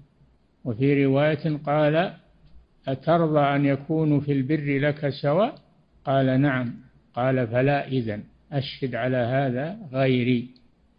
[0.65, 2.13] وفي رواية قال
[2.87, 5.55] أترضى أن يكونوا في البر لك سواء؟
[6.05, 6.73] قال نعم.
[7.15, 10.47] قال فلا إذن أشهد على هذا غيري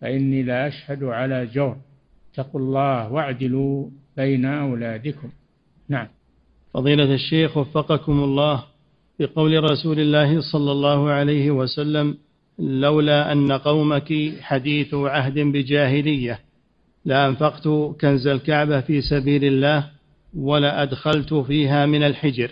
[0.01, 1.77] فإني لا أشهد على جور.
[2.33, 5.29] اتقوا الله واعدلوا بين أولادكم.
[5.89, 6.09] نعم.
[6.75, 8.65] فضيلة الشيخ وفقكم الله
[9.19, 12.19] في قول رسول الله صلى الله عليه وسلم
[12.59, 16.41] لولا أن قومك حديث عهد بجاهلية
[17.05, 17.69] لأنفقت
[18.01, 19.91] كنز الكعبة في سبيل الله
[20.37, 22.51] ولأدخلت فيها من الحجر.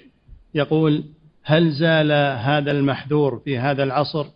[0.55, 1.05] يقول
[1.43, 4.26] هل زال هذا المحذور في هذا العصر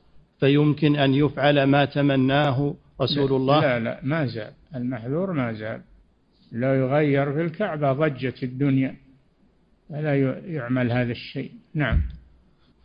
[0.40, 4.50] فيمكن أن يفعل ما تمناه رسول الله؟ لا لا ما زال.
[4.74, 5.80] المحذور ما زال.
[6.52, 8.94] لا يغير في الكعبة ضجة الدنيا.
[9.88, 10.14] فلا
[10.46, 11.52] يعمل هذا الشيء.
[11.74, 12.00] نعم.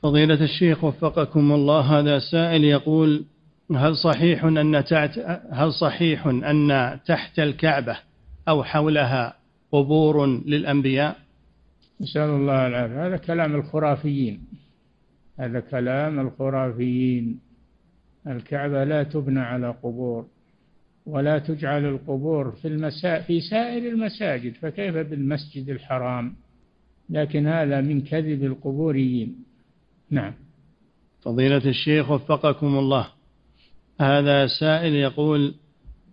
[0.03, 3.25] فضيلة الشيخ وفقكم الله هذا سائل يقول
[3.75, 4.83] هل صحيح أن
[5.51, 7.97] هل صحيح أن تحت الكعبة
[8.47, 9.33] أو حولها
[9.71, 11.17] قبور للأنبياء؟
[12.01, 13.07] نسأل الله العافية.
[13.07, 14.41] هذا كلام الخرافيين.
[15.39, 17.39] هذا كلام الخرافيين.
[18.27, 20.25] الكعبة لا تبنى على قبور
[21.05, 26.33] ولا تجعل القبور في المسا في سائر المساجد فكيف بالمسجد الحرام؟
[27.09, 29.35] لكن هذا من كذب القبوريين.
[30.11, 30.33] نعم.
[31.21, 33.07] فضيلة الشيخ وفقكم الله.
[34.01, 35.53] هذا سائل يقول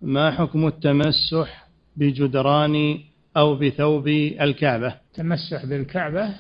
[0.02, 2.98] ما حكم التمسح بجدران
[3.36, 4.08] أو بثوب
[4.40, 4.88] الكعبة.
[4.88, 6.34] التمسح بالكعبة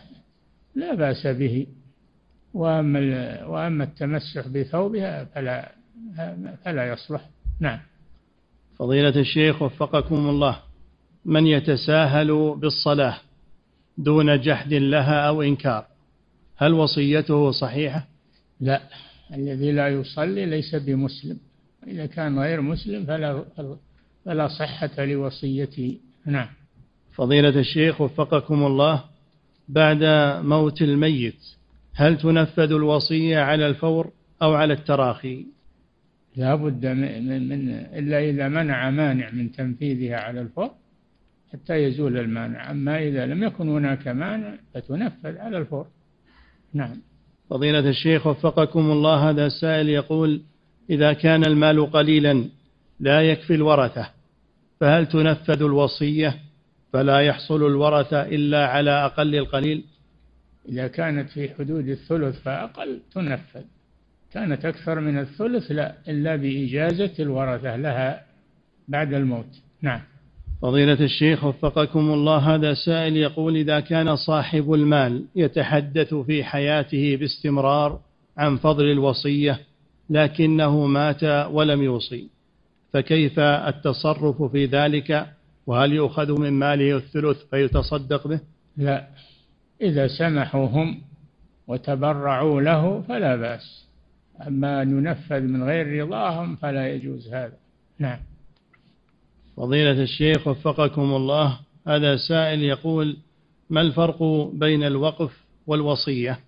[0.74, 1.66] لا بأس به.
[2.54, 5.72] وأما وأما التمسح بثوبها فلا
[6.64, 7.28] فلا يصلح.
[7.60, 7.78] نعم.
[8.78, 10.58] فضيلة الشيخ وفقكم الله
[11.24, 13.16] من يتساهل بالصلاة
[13.98, 15.86] دون جحد لها أو إنكار؟
[16.56, 18.06] هل وصيته صحيحة؟
[18.60, 18.80] لا.
[19.34, 21.38] الذي لا يصلي ليس بمسلم.
[21.86, 23.44] إذا كان غير مسلم فلا
[24.24, 25.98] فلا صحة لوصيته.
[26.26, 26.48] نعم.
[27.16, 29.04] فضيلة الشيخ وفقكم الله
[29.68, 30.04] بعد
[30.44, 31.38] موت الميت
[31.94, 34.10] هل تنفذ الوصية على الفور
[34.42, 35.46] أو على التراخي؟
[36.36, 40.70] لا بد من, من إلا إذا منع مانع من تنفيذها على الفور
[41.52, 42.70] حتى يزول المانع.
[42.70, 45.86] أما إذا لم يكن هناك مانع فتنفذ على الفور.
[46.74, 46.96] نعم.
[47.50, 50.42] فضيلة الشيخ وفقكم الله هذا السائل يقول
[50.90, 52.44] إذا كان المال قليلا
[53.00, 54.10] لا يكفي الورثة
[54.80, 56.45] فهل تنفذ الوصية؟
[56.92, 59.84] فلا يحصل الورثة إلا على أقل القليل.
[60.68, 63.62] إذا كانت في حدود الثلث فأقل تنفذ.
[64.32, 68.22] كانت أكثر من الثلث لا إلا بإجازة الورثة لها
[68.88, 69.46] بعد الموت.
[69.82, 70.00] نعم.
[70.62, 78.00] فضيلة الشيخ وفقكم الله هذا سائل يقول إذا كان صاحب المال يتحدث في حياته باستمرار
[78.36, 79.60] عن فضل الوصية
[80.10, 82.28] لكنه مات ولم يوصي
[82.92, 85.26] فكيف التصرف في ذلك؟
[85.66, 88.40] وهل يؤخذ من ماله الثلث فيتصدق به؟
[88.76, 89.08] لا.
[89.80, 91.00] إذا سمحوا هم
[91.66, 93.86] وتبرعوا له فلا بأس.
[94.46, 97.56] أما أن ينفذ من غير رضاهم فلا يجوز هذا.
[97.98, 98.18] نعم.
[99.56, 103.16] فضيلة الشيخ وفقكم الله هذا سائل يقول
[103.70, 106.40] ما الفرق بين الوقف والوصية؟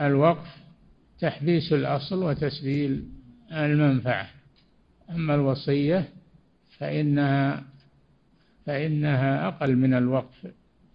[0.00, 0.56] الوقف
[1.20, 3.04] تحبيس الأصل وتسجيل
[3.52, 4.30] المنفعة.
[5.10, 6.08] أما الوصية
[6.78, 7.71] فإنها
[8.66, 10.46] فإنها أقل من الوقف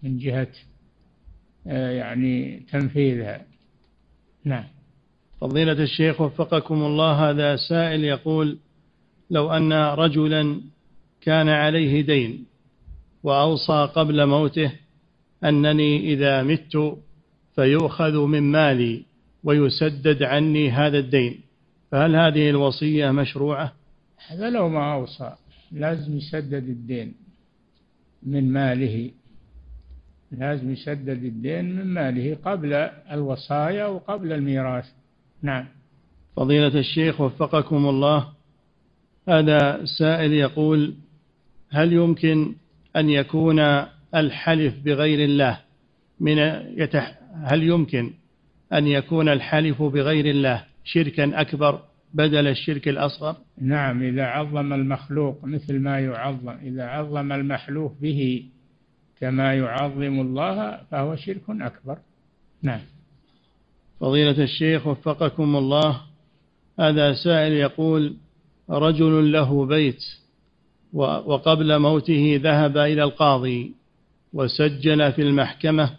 [0.04, 0.48] من جهة
[1.68, 3.46] آه، يعني تنفيذها.
[4.46, 4.64] نعم.
[5.42, 8.58] فضيلة الشيخ وفقكم الله هذا سائل يقول
[9.30, 10.62] لو أن رجلا
[11.22, 12.46] كان عليه دين
[13.24, 14.72] وأوصى قبل موته
[15.44, 16.98] أنني إذا مت
[17.56, 19.04] فيؤخذ من مالي
[19.44, 21.42] ويسدد عني هذا الدين
[21.92, 23.74] فهل هذه الوصية مشروعة؟
[24.28, 25.36] هذا لو ما أوصى
[25.72, 27.27] لازم يسدد الدين.
[28.24, 29.12] من ماله.
[30.32, 32.74] لازم يسدد الدين من ماله قبل
[33.12, 34.86] الوصايا وقبل الميراث.
[35.42, 35.66] نعم.
[36.36, 38.28] فضيلة الشيخ وفقكم الله.
[39.30, 40.94] هذا سائل يقول
[41.70, 42.56] هل يمكن
[42.96, 43.60] أن يكون
[44.16, 45.60] الحلف بغير الله
[46.20, 46.38] من
[46.78, 48.14] يتح هل يمكن
[48.74, 51.82] أن يكون الحلف بغير الله شركا أكبر
[52.14, 58.46] بدل الشرك الأصغر؟ نعم إذا عظم المخلوق مثل ما يعظم إذا عظم المحلوف به
[59.20, 61.98] كما يعظم الله فهو شرك أكبر.
[62.62, 62.82] نعم.
[64.00, 66.02] فضيلة الشيخ وفقكم الله
[66.80, 68.16] هذا سائل يقول
[68.70, 70.04] رجل له بيت
[70.94, 73.74] وقبل موته ذهب إلى القاضي
[74.34, 75.90] وسجل في المحكمة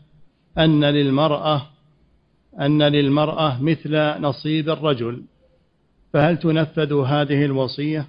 [0.59, 1.67] أن للمرأة
[2.61, 5.23] أن للمرأة مثل نصيب الرجل.
[6.13, 8.07] فهل تنفذ هذه الوصية؟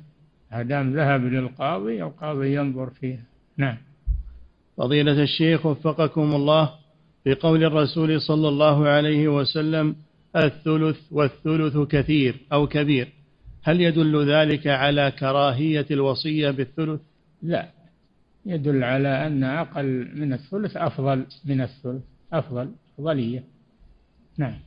[0.52, 3.24] دام ذهب للقاضي القاضي ينظر فيها.
[3.58, 3.78] نعم.
[4.78, 6.74] فضيلة الشيخ وفقكم الله
[7.24, 9.95] في قول الرسول صلى الله عليه وسلم
[10.36, 13.08] الثلث والثلث كثير أو كبير.
[13.64, 17.00] هل يدل ذلك على كراهية الوصية بالثلث؟
[17.43, 17.70] لا.
[18.45, 22.02] يدل على أن أقل من الثلث أفضل من الثلث.
[22.34, 22.72] أفضل.
[22.93, 23.43] أفضلية.
[24.38, 24.60] نعم.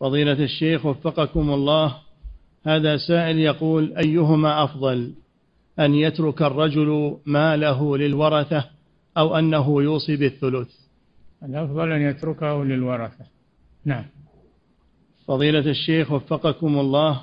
[0.00, 1.96] فضيلة الشيخ وفقكم الله
[2.64, 5.14] هذا سائل يقول أيهما أفضل
[5.78, 8.64] أن يترك الرجل ماله للورثة
[9.16, 10.68] أو أنه يوصي بالثلث؟
[11.42, 13.24] الأفضل أن يتركه للورثة.
[13.84, 14.04] نعم.
[15.26, 17.20] فضيلة الشيخ وفقكم الله.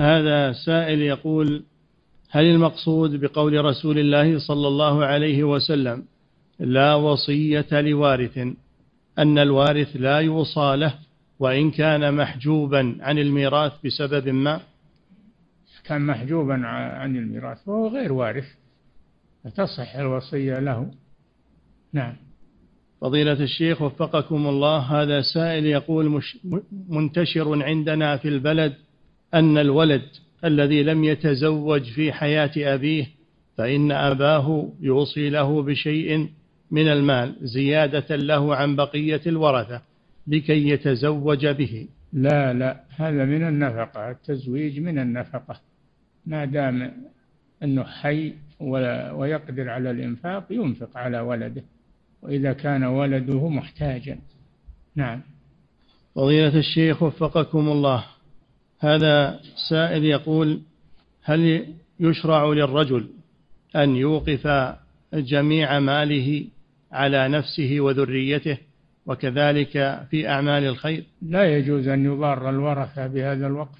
[0.00, 1.62] هذا سائل يقول
[2.30, 6.04] هل المقصود بقول رسول الله صلى الله عليه وسلم
[6.60, 8.38] لا وصية لوارث
[9.18, 10.94] أن الوارث لا يوصى له
[11.42, 14.60] وإن كان محجوبا عن الميراث بسبب ما؟
[15.84, 18.44] كان محجوبا عن الميراث وهو غير وارث
[19.44, 20.90] فتصح الوصية له.
[21.92, 22.16] نعم.
[23.00, 26.38] فضيلة الشيخ وفقكم الله هذا سائل يقول مش
[26.88, 28.74] منتشر عندنا في البلد
[29.34, 30.02] أن الولد
[30.44, 33.06] الذي لم يتزوج في حياة أبيه
[33.56, 36.28] فإن أباه يوصي له بشيء
[36.70, 39.91] من المال زيادة له عن بقية الورثة.
[40.26, 41.88] لكي يتزوج به.
[42.12, 45.60] لا لا هذا من النفقة التزويج من النفقة.
[46.26, 46.92] ما دام
[47.62, 51.62] أنه حي ويقدر على الإنفاق ينفق على ولده.
[52.22, 54.18] وإذا كان ولده محتاجا.
[54.96, 55.20] نعم.
[56.14, 58.04] فضيلة الشيخ وفقكم الله.
[58.80, 60.60] هذا سائل يقول
[61.22, 61.66] هل
[62.00, 63.08] يشرع للرجل
[63.76, 64.74] أن يوقف
[65.14, 66.44] جميع ماله
[66.92, 68.58] على نفسه وذريته؟
[69.06, 71.04] وكذلك في أعمال الخير.
[71.22, 73.78] لا يجوز أن يضار الورثة بهذا الوقف.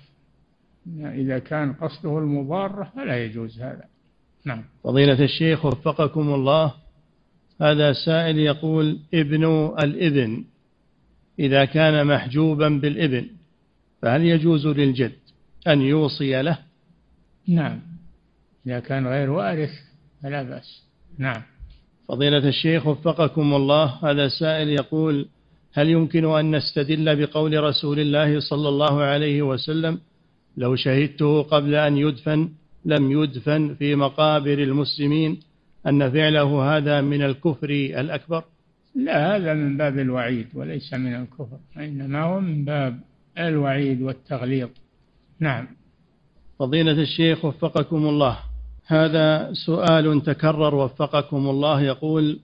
[0.99, 3.85] إذا كان قصده المضارة فلا يجوز هذا.
[4.45, 4.65] نعم.
[4.85, 6.75] فضيلة الشيخ وفقكم الله.
[7.61, 10.45] هذا سائل يقول ابن الابن
[11.39, 13.27] إذا كان محجوبا بالابن
[14.03, 15.13] فهل يجوز للجد
[15.67, 16.59] أن يوصي له؟
[17.49, 17.81] نعم.
[18.67, 19.71] إذا كان غير وارث
[20.23, 20.83] فلا بأس.
[21.19, 21.43] نعم.
[22.13, 25.29] فضيلة الشيخ وفقكم الله هذا سائل يقول
[25.73, 29.99] هل يمكن أن نستدل بقول رسول الله صلى الله عليه وسلم
[30.57, 32.49] لو شهدته قبل أن يدفن
[32.85, 35.41] لم يدفن في مقابر المسلمين
[35.87, 38.45] أن فعله هذا من الكفر الأكبر
[38.95, 43.01] لا هذا من باب الوعيد وليس من الكفر إنما هو من باب
[43.39, 44.69] الوعيد والتغليظ
[45.41, 45.69] نعم.
[46.59, 48.39] فضيلة الشيخ وفقكم الله
[48.87, 52.39] هذا سؤال تكرر وفقكم الله يقول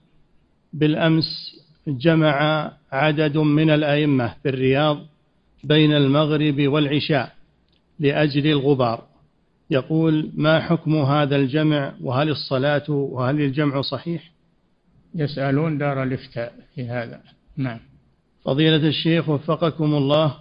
[0.73, 1.55] بالأمس
[1.87, 4.97] جمع عدد من الأئمة في الرياض
[5.63, 7.35] بين المغرب والعشاء
[7.99, 9.03] لأجل الغبار.
[9.69, 14.31] يقول ما حكم هذا الجمع؟ وهل الصلاة وهل الجمع صحيح؟
[15.15, 17.21] يسألون دار الإفتاء في هذا.
[17.57, 17.79] نعم.
[18.45, 20.35] فضيلة الشيخ وفقكم الله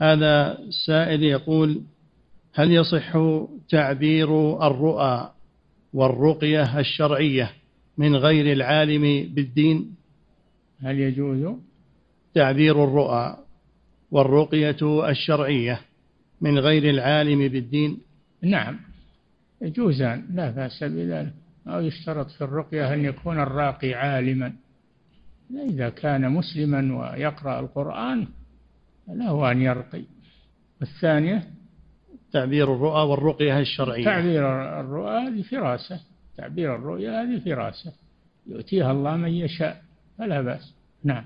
[0.00, 1.80] هذا السائل يقول
[2.58, 3.18] هل يصح
[3.68, 5.32] تعبير الرؤى
[5.92, 7.50] والرقية الشرعية
[7.98, 9.94] من غير العالم بالدين؟
[10.82, 11.54] هل يجوز؟
[12.34, 13.36] تعبير الرؤى
[14.10, 14.76] والرقية
[15.08, 15.80] الشرعية
[16.40, 17.98] من غير العالم بالدين؟
[18.42, 18.80] نعم
[19.62, 21.32] يجوزان لا بأس بذلك.
[21.66, 24.52] أو يشترط في الرقية أن يكون الراقي عالما.
[25.68, 28.26] إذا كان مسلما ويقرأ القرآن
[29.08, 30.02] له أن يرقي.
[30.82, 31.57] الثانية
[32.32, 34.04] تعبير الرؤى والرقية الشرعية.
[34.04, 36.00] تعبير الرؤى هذه فراسة.
[36.36, 37.92] تعبير الرؤيا هذه فراسة.
[38.46, 39.82] يؤتيها الله من يشاء
[40.18, 40.74] فلا بأس.
[41.04, 41.24] نعم.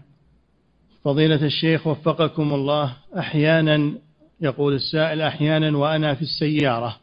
[1.05, 3.92] فضيلة الشيخ وفقكم الله أحيانا
[4.40, 6.96] يقول السائل أحيانا وأنا في السيارة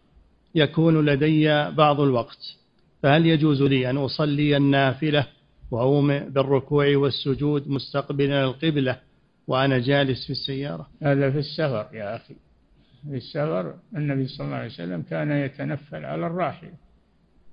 [0.55, 2.57] يكون لدي بعض الوقت
[3.03, 5.27] فهل يجوز لي أن أصلي النافلة
[5.71, 8.99] وأومئ بالركوع والسجود مستقبلا القبلة
[9.47, 12.35] وأنا جالس في السيارة؟ هذا في السفر يا أخي.
[13.09, 16.71] في السفر النبي صلى الله عليه وسلم كان يتنفل على الراحلة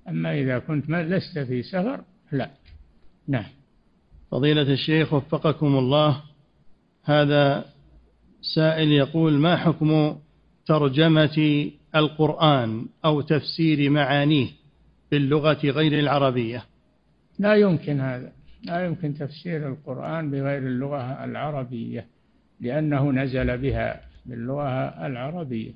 [0.09, 2.49] أما إذا كنت لست في سفر لا.
[3.27, 3.45] نعم.
[4.31, 6.23] فضيلة الشيخ وفقكم الله.
[7.03, 7.65] هذا
[8.55, 10.17] سائل يقول ما حكم
[10.65, 14.47] ترجمة القرآن أو تفسير معانيه
[15.11, 16.63] باللغة غير العربية؟
[17.39, 18.31] لا يمكن هذا.
[18.63, 22.05] لا يمكن تفسير القرآن بغير اللغة العربية
[22.61, 24.01] لأنه نزل بها.
[24.27, 25.71] باللغة العربية.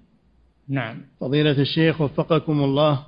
[0.69, 1.01] نعم.
[1.19, 3.05] فضيلة الشيخ وفقكم الله.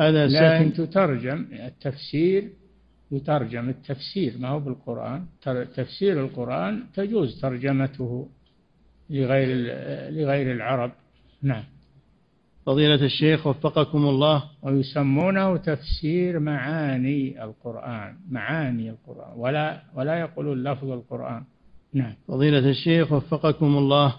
[0.00, 2.50] هذا لكن تترجم التفسير
[3.10, 5.26] يترجم التفسير ما هو بالقرآن؟
[5.76, 8.28] تفسير القرآن تجوز ترجمته
[9.10, 9.48] لغير
[10.10, 10.92] لغير العرب.
[11.42, 11.64] نعم.
[12.66, 14.44] فضيلة الشيخ وفقكم الله.
[14.62, 21.42] ويسمونه تفسير معاني القرآن معاني القرآن ولا ولا يقولون لفظ القرآن.
[21.92, 22.14] نعم.
[22.28, 24.14] فضيلة الشيخ وفقكم الله.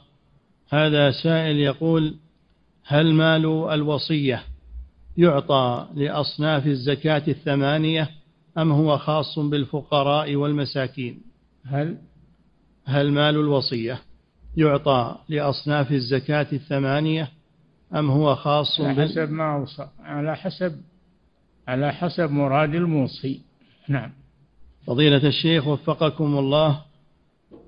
[0.69, 2.15] هذا سائل يقول
[2.85, 4.43] هل مال الوصية
[5.17, 8.09] يعطى لأصناف الزكاة الثمانية
[8.57, 11.21] أم هو خاص بالفقراء والمساكين؟
[11.65, 11.97] هل؟
[12.85, 14.01] هل مال الوصية
[14.57, 17.29] يعطى لأصناف الزكاة الثمانية
[17.95, 19.87] أم هو خاص على حسب ما أوصى.
[19.99, 20.81] على حسب
[21.67, 23.41] على حسب مراد الموصي.
[23.89, 24.11] نعم.
[24.87, 26.81] فضيلة الشيخ وفقكم الله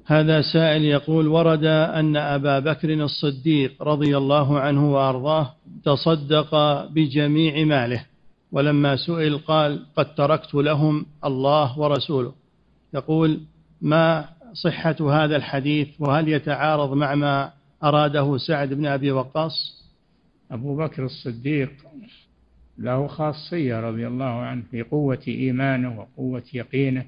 [0.10, 5.54] هذا سائل يقول ورد أن أبا بكر الصديق رضي الله عنه وأرضاه
[5.84, 6.56] تصدق
[6.86, 8.06] بجميع ماله
[8.52, 12.34] ولما سئل قال قد تركت لهم الله ورسوله.
[12.94, 13.40] يقول
[13.82, 17.52] ما صحة هذا الحديث؟ وهل يتعارض مع ما
[17.84, 19.84] أراده سعد بن أبي وقاص؟
[20.52, 21.72] أبو بكر الصديق
[22.78, 27.06] له خاصية رضي الله عنه في قوة إيمانه وقوة يقينه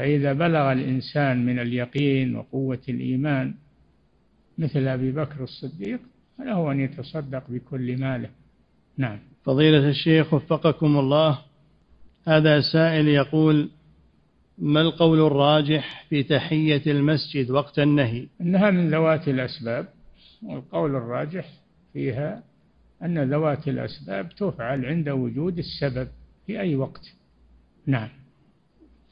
[0.00, 3.54] فإذا بلغ الإنسان من اليقين وقوة الإيمان
[4.58, 6.00] مثل أبي بكر الصديق
[6.38, 8.28] فله أن يتصدق بكل ماله.
[8.96, 9.18] نعم.
[9.44, 11.38] فضيلة الشيخ وفقكم الله
[12.26, 13.70] هذا سائل يقول
[14.58, 19.88] ما القول الراجح في تحية المسجد وقت النهي؟ إنها من ذوات الأسباب
[20.42, 21.48] والقول الراجح
[21.92, 22.42] فيها
[23.02, 26.08] أن ذوات الأسباب تفعل عند وجود السبب
[26.46, 27.12] في أي وقت.
[27.86, 28.19] نعم.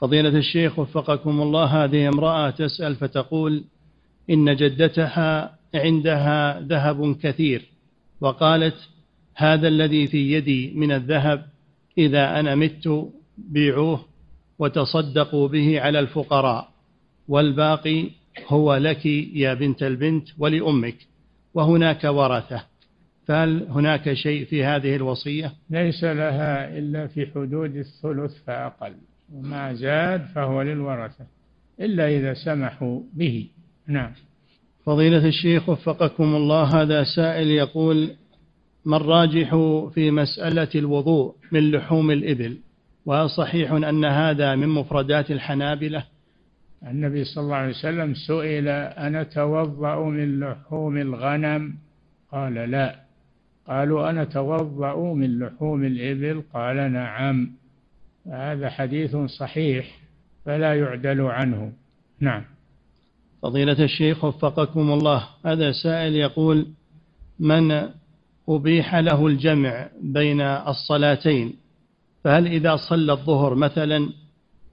[0.00, 3.64] فضيلة الشيخ وفقكم الله هذه امرأة تسأل فتقول
[4.30, 7.62] إن جدتها عندها ذهب كثير
[8.20, 8.88] وقالت
[9.34, 11.46] هذا الذي في يدي من الذهب
[11.98, 14.04] إذا أنا مت بيعوه
[14.58, 16.68] وتصدقوا به على الفقراء
[17.28, 18.10] والباقي
[18.48, 20.96] هو لك يا بنت البنت ولأمك
[21.54, 22.64] وهناك ورثة
[23.26, 28.94] فهل هناك شيء في هذه الوصية؟ ليس لها إلا في حدود الثلث فأقل
[29.34, 31.26] وما زاد فهو للورثة
[31.80, 33.48] إلا إذا سمحوا به.
[33.86, 34.12] نعم.
[34.86, 38.10] فضيلة الشيخ وفقكم الله هذا سائل يقول
[38.84, 39.56] ما الراجح
[39.94, 42.58] في مسألة الوضوء من لحوم الإبل؟
[43.06, 46.04] وهل صحيح أن هذا من مفردات الحنابلة؟
[46.86, 51.74] النبي صلى الله عليه وسلم سئل أنا توضأ من لحوم الغنم؟
[52.32, 53.00] قال لا.
[53.68, 57.50] قالوا أنا توضأ من لحوم الإبل؟ قال نعم.
[58.30, 59.98] هذا حديث صحيح
[60.44, 61.72] فلا يعدل عنه.
[62.20, 62.44] نعم.
[63.42, 66.66] فضيلة الشيخ وفقكم الله هذا سائل يقول
[67.38, 67.88] من
[68.48, 71.56] أبيح له الجمع بين الصلاتين
[72.24, 74.08] فهل إذا صلى الظهر مثلا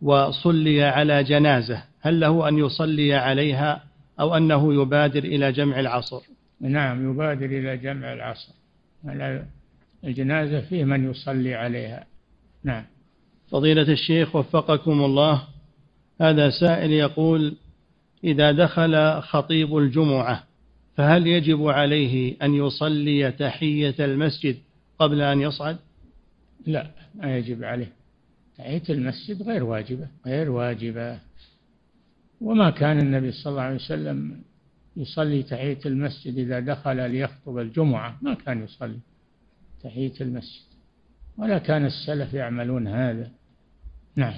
[0.01, 3.83] وصلي على جنازة هل له أن يصلي عليها
[4.19, 6.21] أو أنه يبادر إلى جمع العصر؟
[6.61, 8.53] نعم يبادر إلى جمع العصر.
[10.03, 12.05] الجنازة فيه من يصلي عليها.
[12.63, 12.83] نعم.
[13.51, 15.47] فضيلة الشيخ وفقكم الله
[16.21, 17.55] هذا سائل يقول
[18.23, 20.43] إذا دخل خطيب الجمعة
[20.97, 24.57] فهل يجب عليه أن يصلي تحية المسجد
[24.99, 25.77] قبل أن يصعد؟
[26.65, 27.91] لا ما يجب عليه.
[28.57, 31.19] تحية المسجد غير واجبة غير واجبة.
[32.41, 34.41] وما كان النبي صلى الله عليه وسلم
[34.97, 38.99] يصلي تحية المسجد إذا دخل ليخطب الجمعة ما كان يصلي
[39.83, 40.74] تحية المسجد.
[41.37, 43.31] ولا كان السلف يعملون هذا.
[44.15, 44.33] نعم.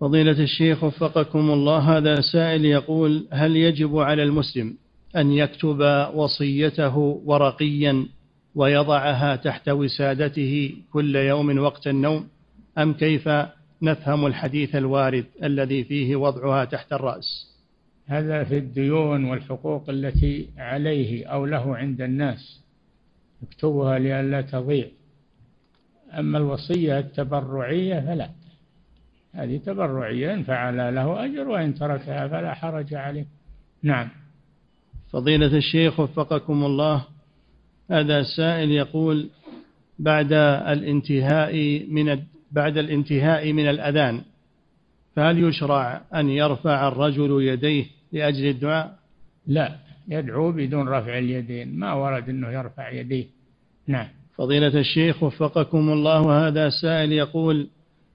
[0.00, 4.76] فضيلة الشيخ وفقكم الله هذا سائل يقول هل يجب على المسلم
[5.16, 8.06] أن يكتب وصيته ورقيا
[8.54, 12.28] ويضعها تحت وسادته كل يوم وقت النوم؟
[12.78, 13.28] أم كيف
[13.82, 17.50] نفهم الحديث الوارد الذي فيه وضعها تحت الرأس؟
[18.06, 22.60] هذا في الديون والحقوق التي عليه أو له عند الناس.
[23.42, 24.86] يكتبها لئلا تضيع.
[26.18, 28.30] أما الوصية التبرعية فلا.
[29.34, 33.26] هذه تبرعية إن فعل له أجر وإن تركها فلا حرج عليه.
[33.82, 34.08] نعم.
[35.12, 37.04] فضيلة الشيخ وفقكم الله
[37.90, 39.28] هذا سائل يقول
[39.98, 44.22] بعد الانتهاء من بعد الانتهاء من الأذان
[45.16, 48.98] فهل يشرع أن يرفع الرجل يديه لأجل الدعاء؟
[49.46, 49.76] لا.
[50.08, 51.78] يدعو بدون رفع اليدين.
[51.78, 53.26] ما ورد أنه يرفع يديه.
[53.86, 54.08] نعم.
[54.40, 57.68] فضيلة الشيخ وفقكم الله هذا سائل يقول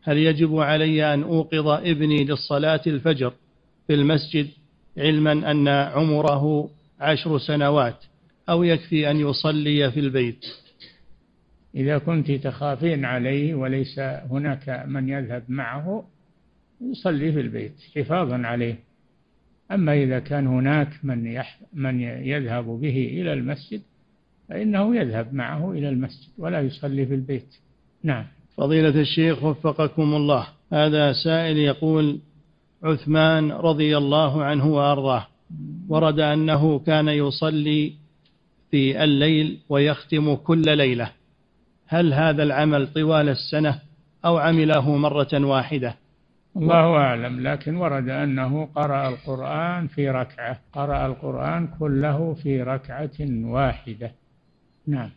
[0.03, 3.33] هل يجب علي أن أوقظ ابني للصلاة الفجر
[3.87, 4.47] في المسجد
[4.97, 6.69] علما أن عمره
[6.99, 8.03] عشر سنوات
[8.49, 10.45] أو يكفي أن يصلي في البيت؟
[11.75, 16.07] إذا كنت تخافين عليه وليس هناك من يذهب معه
[16.81, 18.75] يصلي في البيت حفاظا عليه.
[19.71, 21.41] أما إذا كان هناك من
[21.73, 23.81] من يذهب به إلى المسجد
[24.49, 27.55] فإنه يذهب معه إلى المسجد ولا يصلي في البيت.
[28.03, 28.25] نعم.
[28.57, 30.47] فضيلة الشيخ وفقكم الله.
[30.73, 32.19] هذا سائل يقول
[32.83, 35.27] عثمان رضي الله عنه وأرضاه.
[35.89, 37.93] ورد أنه كان يصلي
[38.71, 41.11] في الليل ويختم كل ليلة.
[41.87, 43.79] هل هذا العمل طوال السنة
[44.25, 45.95] أو عمله مرة واحدة؟
[46.57, 47.47] الله أعلم.
[47.47, 50.59] لكن ورد أنه قرأ القرآن في ركعة.
[50.73, 54.11] قرأ القرآن كله في ركعة واحدة.
[54.87, 55.09] نعم.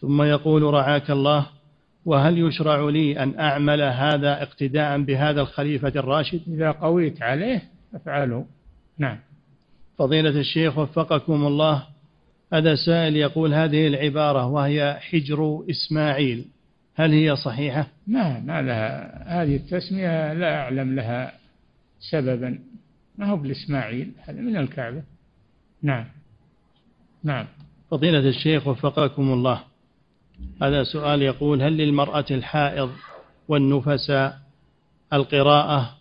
[0.00, 1.46] ثم يقول رعاك الله
[2.04, 7.62] وهل يشرع لي أن أعمل هذا اقتداء بهذا الخليفة الراشد؟ إذا قويت عليه
[7.94, 8.46] أفعله.
[8.98, 9.18] نعم.
[9.98, 11.86] فضيلة الشيخ وفقكم الله
[12.52, 16.44] هذا سائل يقول هذه العبارة وهي حجر إسماعيل
[16.94, 19.42] هل هي صحيحة؟ ما ما لها.
[19.42, 21.32] هذه التسمية لا أعلم لها
[22.10, 22.58] سببا.
[23.18, 25.02] ما هو بالإسماعيل؟ هذا من الكعبة.
[25.82, 26.04] نعم.
[27.24, 27.46] نعم.
[27.90, 29.64] فضيلة الشيخ وفقكم الله.
[30.62, 32.90] هذا سؤال يقول هل للمرأة الحائض
[33.48, 34.38] والنفساء
[35.12, 35.96] القراءة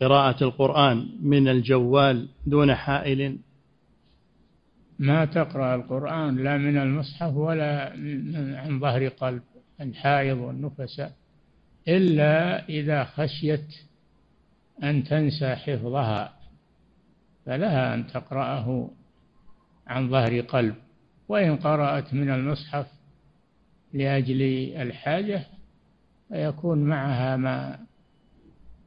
[0.00, 3.38] قراءة القرآن من الجوال دون حائل؟
[4.98, 7.92] ما تقرأ القرآن لا من المصحف ولا
[8.60, 9.42] عن ظهر قلب
[9.80, 11.12] الحائض والنفساء
[11.88, 13.66] إلا إذا خشيت
[14.82, 16.32] أن تنسى حفظها
[17.46, 18.90] فلها أن تقرأه
[19.86, 20.74] عن ظهر قلب.
[21.30, 22.86] وإن قرأت من المصحف
[23.94, 24.42] لأجل
[24.76, 25.42] الحاجة
[26.28, 27.78] فيكون معها ما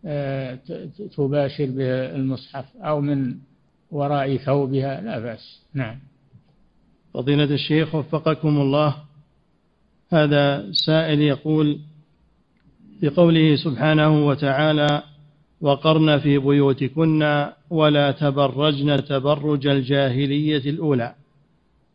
[0.06, 0.60] آه،
[1.18, 3.36] تباشر به المصحف أو من
[3.92, 5.62] وراء ثوبها لا بأس.
[5.74, 6.00] نعم.
[7.14, 8.96] فضيلة الشيخ وفقكم الله.
[10.14, 11.80] هذا سائل يقول
[13.00, 15.04] في قوله سبحانه وتعالى
[15.62, 21.23] وقرن في بيوتكن ولا تبرجن تبرج الجاهلية الأولى.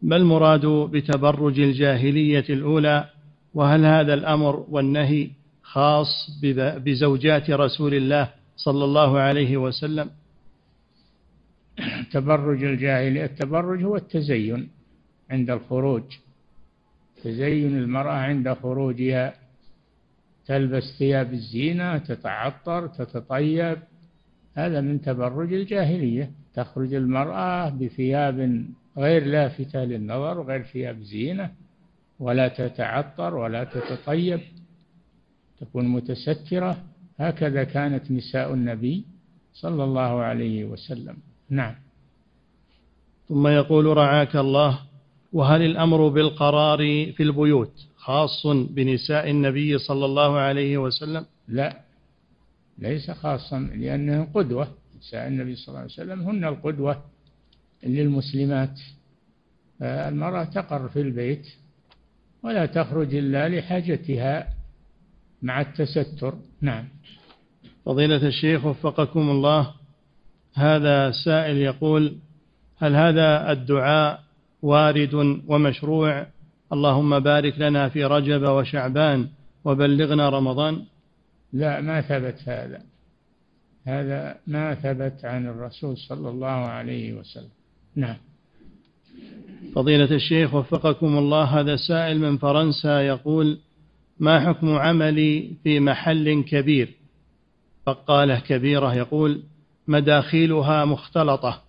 [0.03, 3.09] ما المراد بتبرج الجاهلية الأولى؟
[3.55, 5.31] وهل هذا الأمر والنهي
[5.63, 6.41] خاص
[6.85, 10.11] بزوجات رسول الله صلى الله عليه وسلم؟
[12.13, 14.69] تبرج الجاهلية التبرج هو التزين
[15.31, 16.03] عند الخروج.
[17.25, 19.35] تزين المرأة عند خروجها.
[20.47, 23.79] تلبس ثياب الزينة تتعطر تتطيب.
[24.55, 26.31] هذا من تبرج الجاهلية.
[26.55, 28.65] تخرج المرأة بثياب
[28.99, 31.51] غير لافتة للنظر غير ثياب زينة
[32.21, 34.41] ولا تتعطر ولا تتطيب
[35.61, 36.85] تكون متسترة.
[37.19, 39.05] هكذا كانت نساء النبي
[39.55, 41.17] صلى الله عليه وسلم.
[41.51, 41.75] نعم.
[43.29, 44.79] ثم يقول رعاك الله
[45.33, 46.79] وهل الأمر بالقرار
[47.13, 51.81] في البيوت خاص بنساء النبي صلى الله عليه وسلم؟ لا
[52.79, 54.69] ليس خاصا لأنه قدوة.
[54.99, 57.03] نساء النبي صلى الله عليه وسلم هن القدوة.
[57.87, 58.81] للمسلمات.
[59.83, 61.47] المرأة تقر في البيت
[62.43, 64.49] ولا تخرج إلا لحاجتها
[65.43, 66.35] مع التستر.
[66.61, 66.89] نعم.
[67.85, 69.75] فضيلة الشيخ وفقكم الله
[70.55, 72.19] هذا سائل يقول
[72.79, 74.23] هل هذا الدعاء
[74.63, 75.15] وارد
[75.49, 76.27] ومشروع؟
[76.73, 79.29] اللهم بارك لنا في رجب وشعبان
[79.65, 80.85] وبلغنا رمضان.
[81.53, 82.83] لا ما ثبت هذا.
[83.85, 87.58] هذا ما ثبت عن الرسول صلى الله عليه وسلم.
[87.97, 88.17] نعم.
[89.75, 93.59] فضيلة الشيخ وفقكم الله هذا سائل من فرنسا يقول
[94.21, 96.95] ما حكم عملي في محل كبير؟
[97.87, 99.43] بقالة كبيرة يقول
[99.89, 101.63] مداخيلها مختلطة.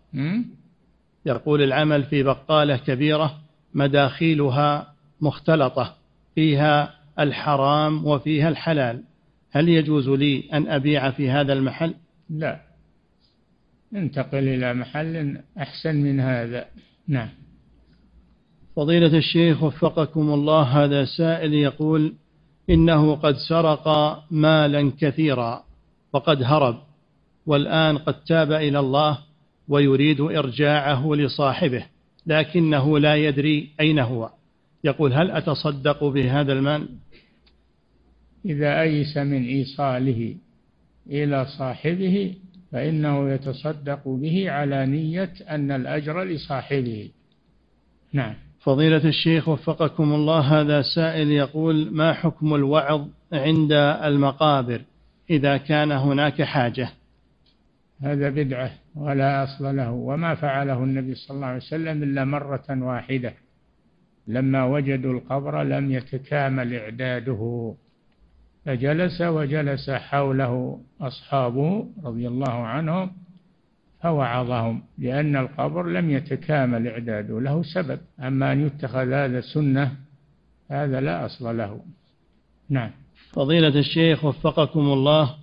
[1.25, 3.39] يقول العمل في بقالة كبيرة
[3.73, 5.95] مداخيلها مختلطة
[6.35, 9.03] فيها الحرام وفيها الحلال.
[9.51, 11.93] هل يجوز لي أن أبيع في هذا المحل؟
[12.29, 12.68] لا.
[13.95, 16.65] انتقل إلى محل أحسن من هذا.
[17.07, 17.29] نعم.
[18.75, 22.13] فضيلة الشيخ وفقكم الله هذا سائل يقول
[22.69, 23.87] إنه قد سرق
[24.31, 25.63] مالا كثيرا
[26.13, 26.77] وقد هرب
[27.45, 29.19] والآن قد تاب إلى الله
[29.67, 31.85] ويريد إرجاعه لصاحبه
[32.25, 34.29] لكنه لا يدري أين هو.
[34.83, 36.89] يقول هل أتصدق بهذا المال؟
[38.45, 40.35] إذا أيس من إيصاله
[41.09, 42.33] إلى صاحبه
[42.71, 47.11] فإنه يتصدق به على نية أن الأجر لصاحبه.
[48.13, 48.33] نعم.
[48.59, 53.71] فضيلة الشيخ وفقكم الله هذا سائل يقول ما حكم الوعظ عند
[54.03, 54.81] المقابر
[55.29, 56.89] إذا كان هناك حاجة؟
[58.01, 63.33] هذا بدعة ولا أصل له وما فعله النبي صلى الله عليه وسلم إلا مرة واحدة.
[64.27, 67.73] لما وجدوا القبر لم يتكامل إعداده.
[68.65, 73.11] فجلس وجلس حوله أصحابه رضي الله عنهم
[74.01, 77.99] فوعظهم لأن القبر لم يتكامل إعداده له سبب.
[78.19, 79.95] أما أن يتخذ هذا سنة
[80.71, 81.81] هذا لا أصل له.
[82.69, 82.91] نعم.
[83.31, 85.35] فضيلة الشيخ وفقكم الله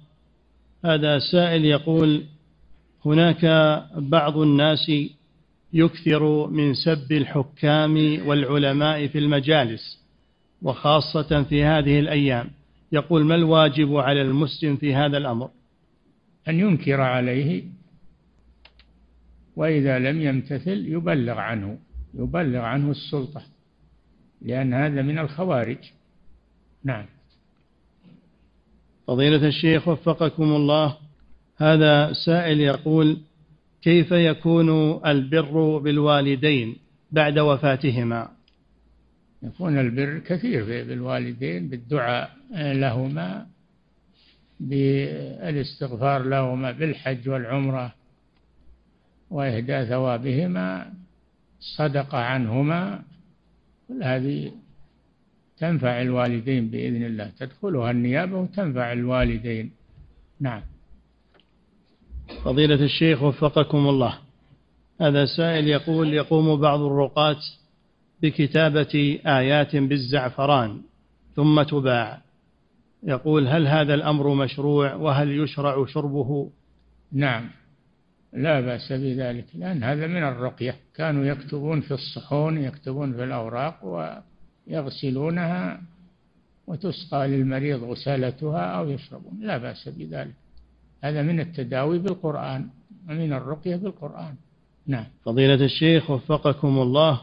[0.85, 2.23] هذا سائل يقول
[3.07, 3.45] هناك
[3.97, 4.93] بعض الناس
[5.73, 9.99] يكثر من سب الحكام والعلماء في المجالس
[10.63, 12.51] وخاصة في هذه الأيام.
[12.93, 15.51] يقول ما الواجب على المسلم في هذا الأمر؟
[16.49, 17.65] أن ينكر عليه
[19.57, 21.79] وإذا لم يمتثل يبلغ عنه
[22.15, 23.43] يبلغ عنه السلطة
[24.43, 25.79] لأن هذا من الخوارج.
[26.85, 27.07] نعم.
[29.07, 30.97] فضيلة الشيخ وفقكم الله
[31.57, 33.19] هذا سائل يقول
[33.83, 36.77] كيف يكون البر بالوالدين
[37.13, 38.36] بعد وفاتهما؟
[39.43, 43.47] يكون البر كثير بالوالدين بالدعاء لهما
[44.61, 47.95] بالاستغفار لهما بالحج والعمرة
[49.31, 50.93] وإهداء ثوابهما
[51.61, 53.03] الصدقة عنهما.
[53.89, 54.53] كل هذه
[55.59, 57.33] تنفع الوالدين بإذن الله.
[57.39, 59.71] تدخلها النيابة وتنفع الوالدين.
[60.41, 60.63] نعم.
[62.45, 64.19] فضيلة الشيخ وفقكم الله.
[65.01, 67.37] هذا سائل يقول يقوم بعض الرقاة
[68.23, 70.81] بكتابة آيات بالزعفران
[71.37, 72.21] ثم تباع.
[73.03, 76.51] يقول هل هذا الأمر مشروع وهل يشرع شربه؟
[77.13, 77.51] نعم.
[78.33, 80.77] لا بأس بذلك لأن هذا من الرقية.
[80.95, 83.75] كانوا يكتبون في الصحون يكتبون في الأوراق
[84.69, 85.81] ويغسلونها
[86.67, 89.39] وتسقى للمريض غسالتها أو يشربون.
[89.41, 90.35] لا بأس بذلك.
[91.05, 92.69] هذا من التداوي بالقرآن
[93.09, 94.35] ومن الرقية بالقرآن.
[94.87, 95.07] نعم.
[95.25, 97.21] فضيلة الشيخ وفقكم الله.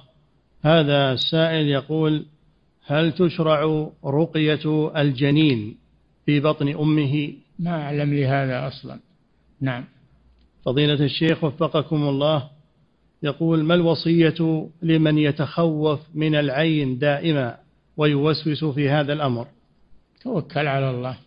[0.63, 2.25] هذا السائل يقول
[2.85, 5.77] هل تشرع رقية الجنين
[6.25, 8.99] في بطن أمه؟ ما أعلم لهذا أصلا.
[9.61, 9.85] نعم.
[10.65, 12.49] فضيلة الشيخ وفقكم الله
[13.23, 17.57] يقول ما الوصية لمن يتخوف من العين دائما
[17.97, 19.47] ويوسوس في هذا الأمر؟
[20.21, 21.17] توكل على الله.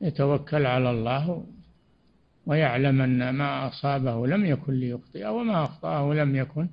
[0.00, 1.44] يتوكل على الله
[2.46, 6.68] ويعلم أن ما أصابه لم يكن ليخطئه وما أخطأه لم يكن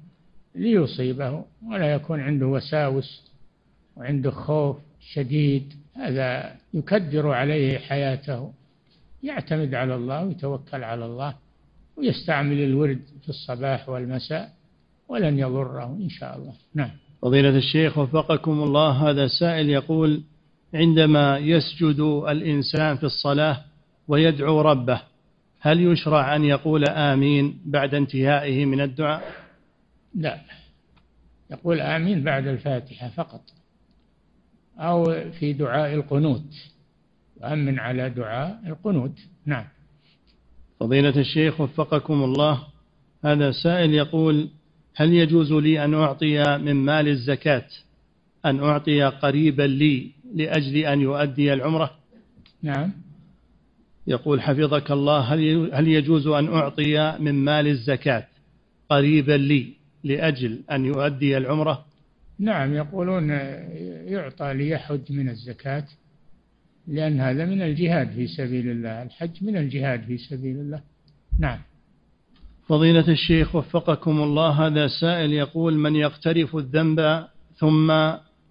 [0.56, 3.32] ليصيبه ولا يكون عنده وساوس
[3.98, 4.78] وعنده خوف
[5.14, 5.74] شديد.
[5.96, 8.52] هذا يكدر عليه حياته
[9.24, 11.36] يعتمد على الله ويتوكل على الله
[11.98, 14.54] ويستعمل الورد في الصباح والمساء
[15.08, 16.54] ولن يضره إن شاء الله.
[16.74, 16.92] نعم.
[17.22, 20.22] فضيلة الشيخ وفقكم الله هذا سائل يقول
[20.74, 23.58] عندما يسجد الإنسان في الصلاة
[24.08, 25.02] ويدعو ربه
[25.60, 29.24] هل يشرع أن يقول آمين بعد انتهائه من الدعاء؟
[30.16, 30.42] لا.
[31.52, 33.42] يقول آمين بعد الفاتحة فقط.
[34.78, 36.54] أو في دعاء القنوت.
[37.44, 39.20] يؤمن على دعاء القنوت.
[39.46, 39.66] نعم.
[40.80, 42.68] فضيلة الشيخ وفقكم الله.
[43.26, 44.50] هذا سائل يقول
[44.96, 47.68] هل يجوز لي أن أعطي من مال الزكاة؟
[48.46, 51.92] أن أعطي قريبا لي لأجل أن يؤدي العمرة؟
[52.64, 52.92] نعم.
[54.08, 58.28] يقول حفظك الله هل هل يجوز أن أعطي من مال الزكاة
[58.90, 59.74] قريبا لي
[60.04, 61.86] لأجل أن يؤدي العمرة؟
[62.40, 63.30] نعم يقولون
[64.08, 65.84] يعطى ليحج من الزكاة
[66.88, 70.82] لأن هذا من الجهاد في سبيل الله الحج من الجهاد في سبيل الله.
[71.40, 71.60] نعم.
[72.68, 77.28] فضيلة الشيخ وفقكم الله هذا سائل يقول من يقترف الذنب
[77.58, 77.92] ثم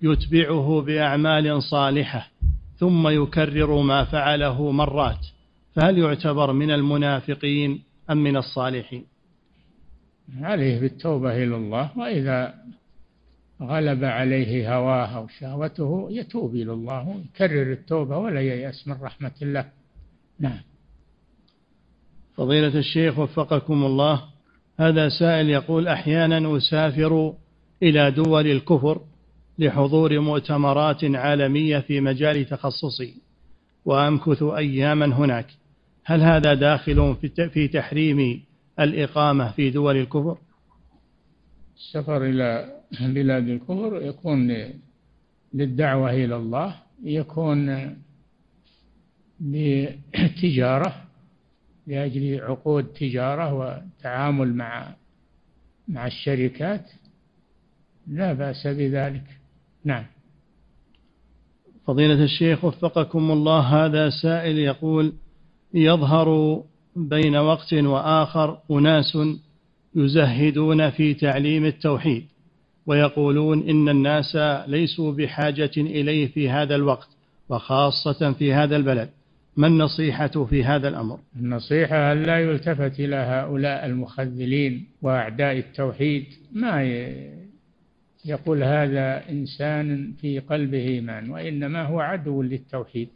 [0.02, 2.28] يتبعه بأعمال صالحة
[2.78, 5.26] ثم يكرر ما فعله مرات
[5.74, 9.04] فهل يعتبر من المنافقين أم من الصالحين؟
[10.40, 12.54] عليه بالتوبة إلى الله وإذا
[13.62, 19.64] غلب عليه هواه أو شهوته يتوب إلى الله ويكرر التوبة ولا ييأس من رحمة الله.
[20.40, 20.60] نعم.
[22.36, 24.22] فضيلة الشيخ وفقكم الله
[24.80, 27.34] هذا سائل يقول أحيانا أسافر
[27.82, 29.00] إلى دول الكفر
[29.58, 33.14] لحضور مؤتمرات عالمية في مجال تخصصي
[33.84, 35.46] وأمكث أياما هناك.
[36.04, 37.16] هل هذا داخل
[37.52, 38.47] في تحريم
[38.80, 40.38] الإقامة في دول الكفر؟
[41.76, 44.56] السفر إلى بلاد الكفر يكون
[45.54, 47.96] للدعوة إلى الله يكون
[49.40, 51.04] لتجارة
[51.86, 54.94] لأجل عقود تجارة وتعامل مع
[55.88, 56.90] مع الشركات.
[58.06, 59.24] لا بأس بذلك.
[59.84, 60.04] نعم.
[61.86, 65.12] فضيلة الشيخ وفقكم الله هذا سائل يقول
[65.74, 66.62] يظهر
[66.98, 69.18] بين وقت وآخر أناس
[69.94, 72.24] يزهدون في تعليم التوحيد
[72.86, 74.36] ويقولون إن الناس
[74.66, 77.08] ليسوا بحاجة إليه في هذا الوقت
[77.48, 79.08] وخاصة في هذا البلد.
[79.56, 86.24] ما النصيحة في هذا الأمر؟ النصيحة أن لا يلتفت إلى هؤلاء المخذلين وأعداء التوحيد.
[86.52, 86.82] ما
[88.24, 93.08] يقول هذا إنسان في قلبه إيمان وإنما هو عدو للتوحيد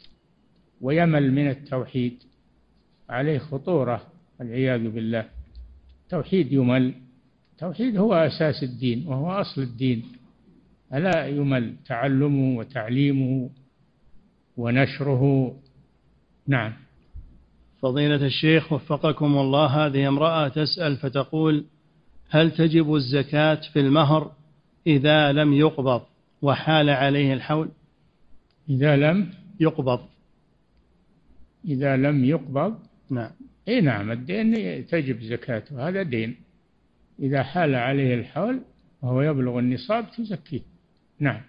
[0.81, 2.13] ويمل من التوحيد.
[3.13, 4.01] عليه خطورة
[4.39, 5.25] والعياذ بالله.
[6.03, 6.93] التوحيد يمل.
[7.53, 10.03] التوحيد هو أساس الدين وهو أصل الدين.
[10.93, 13.49] ألا يمل تعلمه وتعليمه
[14.57, 15.55] ونشره.
[16.47, 16.73] نعم.
[17.81, 21.65] فضيلة الشيخ وفقكم الله هذه امرأة تسأل فتقول
[22.29, 24.31] هل تجب الزكاة في المهر
[24.87, 26.01] إذا لم يقبض
[26.41, 27.69] وحال عليه الحول؟
[28.69, 29.99] إذا لم؟ يقبض.
[31.65, 33.31] إذا لم يقبض؟ نعم.
[33.67, 36.35] إي نعم الدين تجب زكاته هذا دين.
[37.19, 38.61] إذا حال عليه الحول
[39.01, 40.61] وهو يبلغ النصاب تزكيه.
[41.19, 41.41] نعم.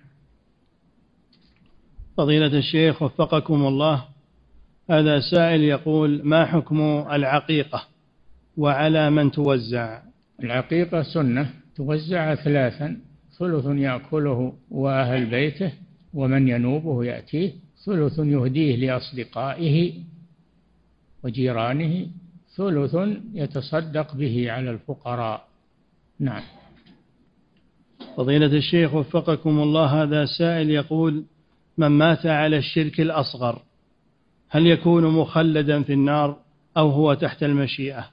[2.17, 4.05] فضيلة الشيخ وفقكم الله
[4.91, 6.81] هذا سائل يقول ما حكم
[7.13, 7.85] العقيقة
[8.57, 10.03] وعلى من توزع؟
[10.43, 13.01] العقيقة سنة توزع ثلاثا
[13.39, 15.73] ثلث يأكله وأهل بيته
[16.15, 17.53] ومن ينوبه يأتيه
[17.87, 19.93] ثلث يهديه لأصدقائه
[21.25, 22.07] وجيرانه
[22.57, 22.97] ثلث
[23.35, 25.49] يتصدق به على الفقراء.
[26.20, 26.43] نعم.
[28.16, 31.25] فضيلة الشيخ وفقكم الله هذا سائل يقول
[31.79, 33.62] من مات على الشرك الأصغر
[34.49, 36.37] هل يكون مخلدا في النار
[36.77, 38.11] أو هو تحت المشيئة؟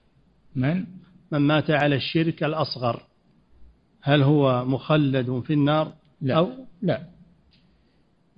[0.56, 0.86] من؟
[1.32, 3.04] من مات على الشرك الأصغر
[4.02, 6.36] هل هو مخلد في النار لا.
[6.38, 6.50] أو
[6.82, 7.02] لا.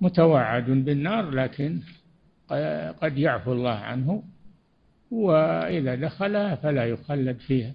[0.01, 1.79] متوعد بالنار لكن
[3.01, 4.23] قد يعفو الله عنه.
[5.13, 7.73] وإذا دخلها فلا يخلد فيها.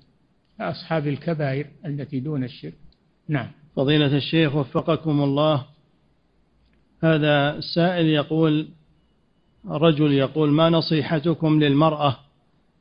[0.60, 2.74] أصحاب الكبائر التي دون الشرك.
[3.28, 3.50] نعم.
[3.76, 5.66] فضيلة الشيخ وفقكم الله.
[7.02, 8.68] هذا سائل يقول
[9.68, 12.16] رجل يقول ما نصيحتكم للمرأة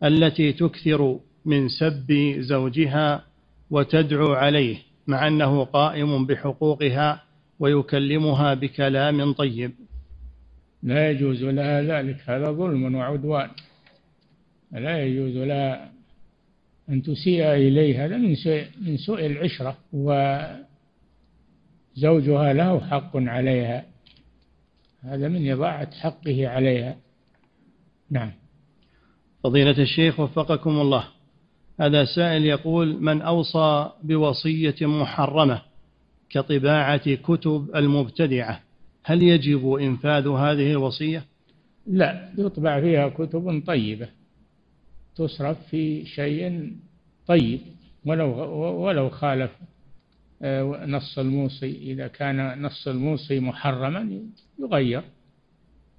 [0.03, 3.23] التي تكثر من سب زوجها
[3.69, 4.77] وتدعو عليه
[5.07, 7.23] مع أنه قائم بحقوقها
[7.59, 9.71] ويكلمها بكلام طيب؟
[10.83, 12.17] لا يجوز لها ذلك.
[12.25, 13.49] هذا ظلم وعدوان.
[14.71, 15.91] لا يجوز لها
[16.89, 20.63] أن تسيء إليه هذا من سوء, من سوء العشرة وزوجها
[22.53, 23.85] له حق عليها.
[25.01, 26.97] هذا من إضاعة حقه عليها.
[28.11, 28.31] نعم.
[29.43, 31.07] فضيلة الشيخ وفقكم الله
[31.79, 35.61] هذا سائل يقول من أوصى بوصية محرمة
[36.29, 38.61] كطباعة كتب المبتدعة
[39.03, 41.25] هل يجب إنفاذ هذه الوصية؟
[41.87, 44.16] لا يطبع فيها كتب طيبة.
[45.17, 46.71] تصرف في شيء
[47.27, 47.59] طيب
[48.05, 48.29] ولو
[48.85, 49.51] ولو خالف
[50.41, 54.21] آه، نص الموصي إذا كان نص الموصي محرما
[54.59, 55.03] يغير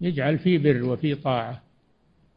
[0.01, 1.63] يجعل فيه بر وفيه طاعة.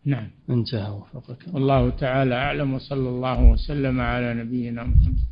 [0.06, 0.28] نعم.
[0.50, 5.31] انتهى وفقك والله تعالى أعلم وصلى الله وسلم على نبينا محمد.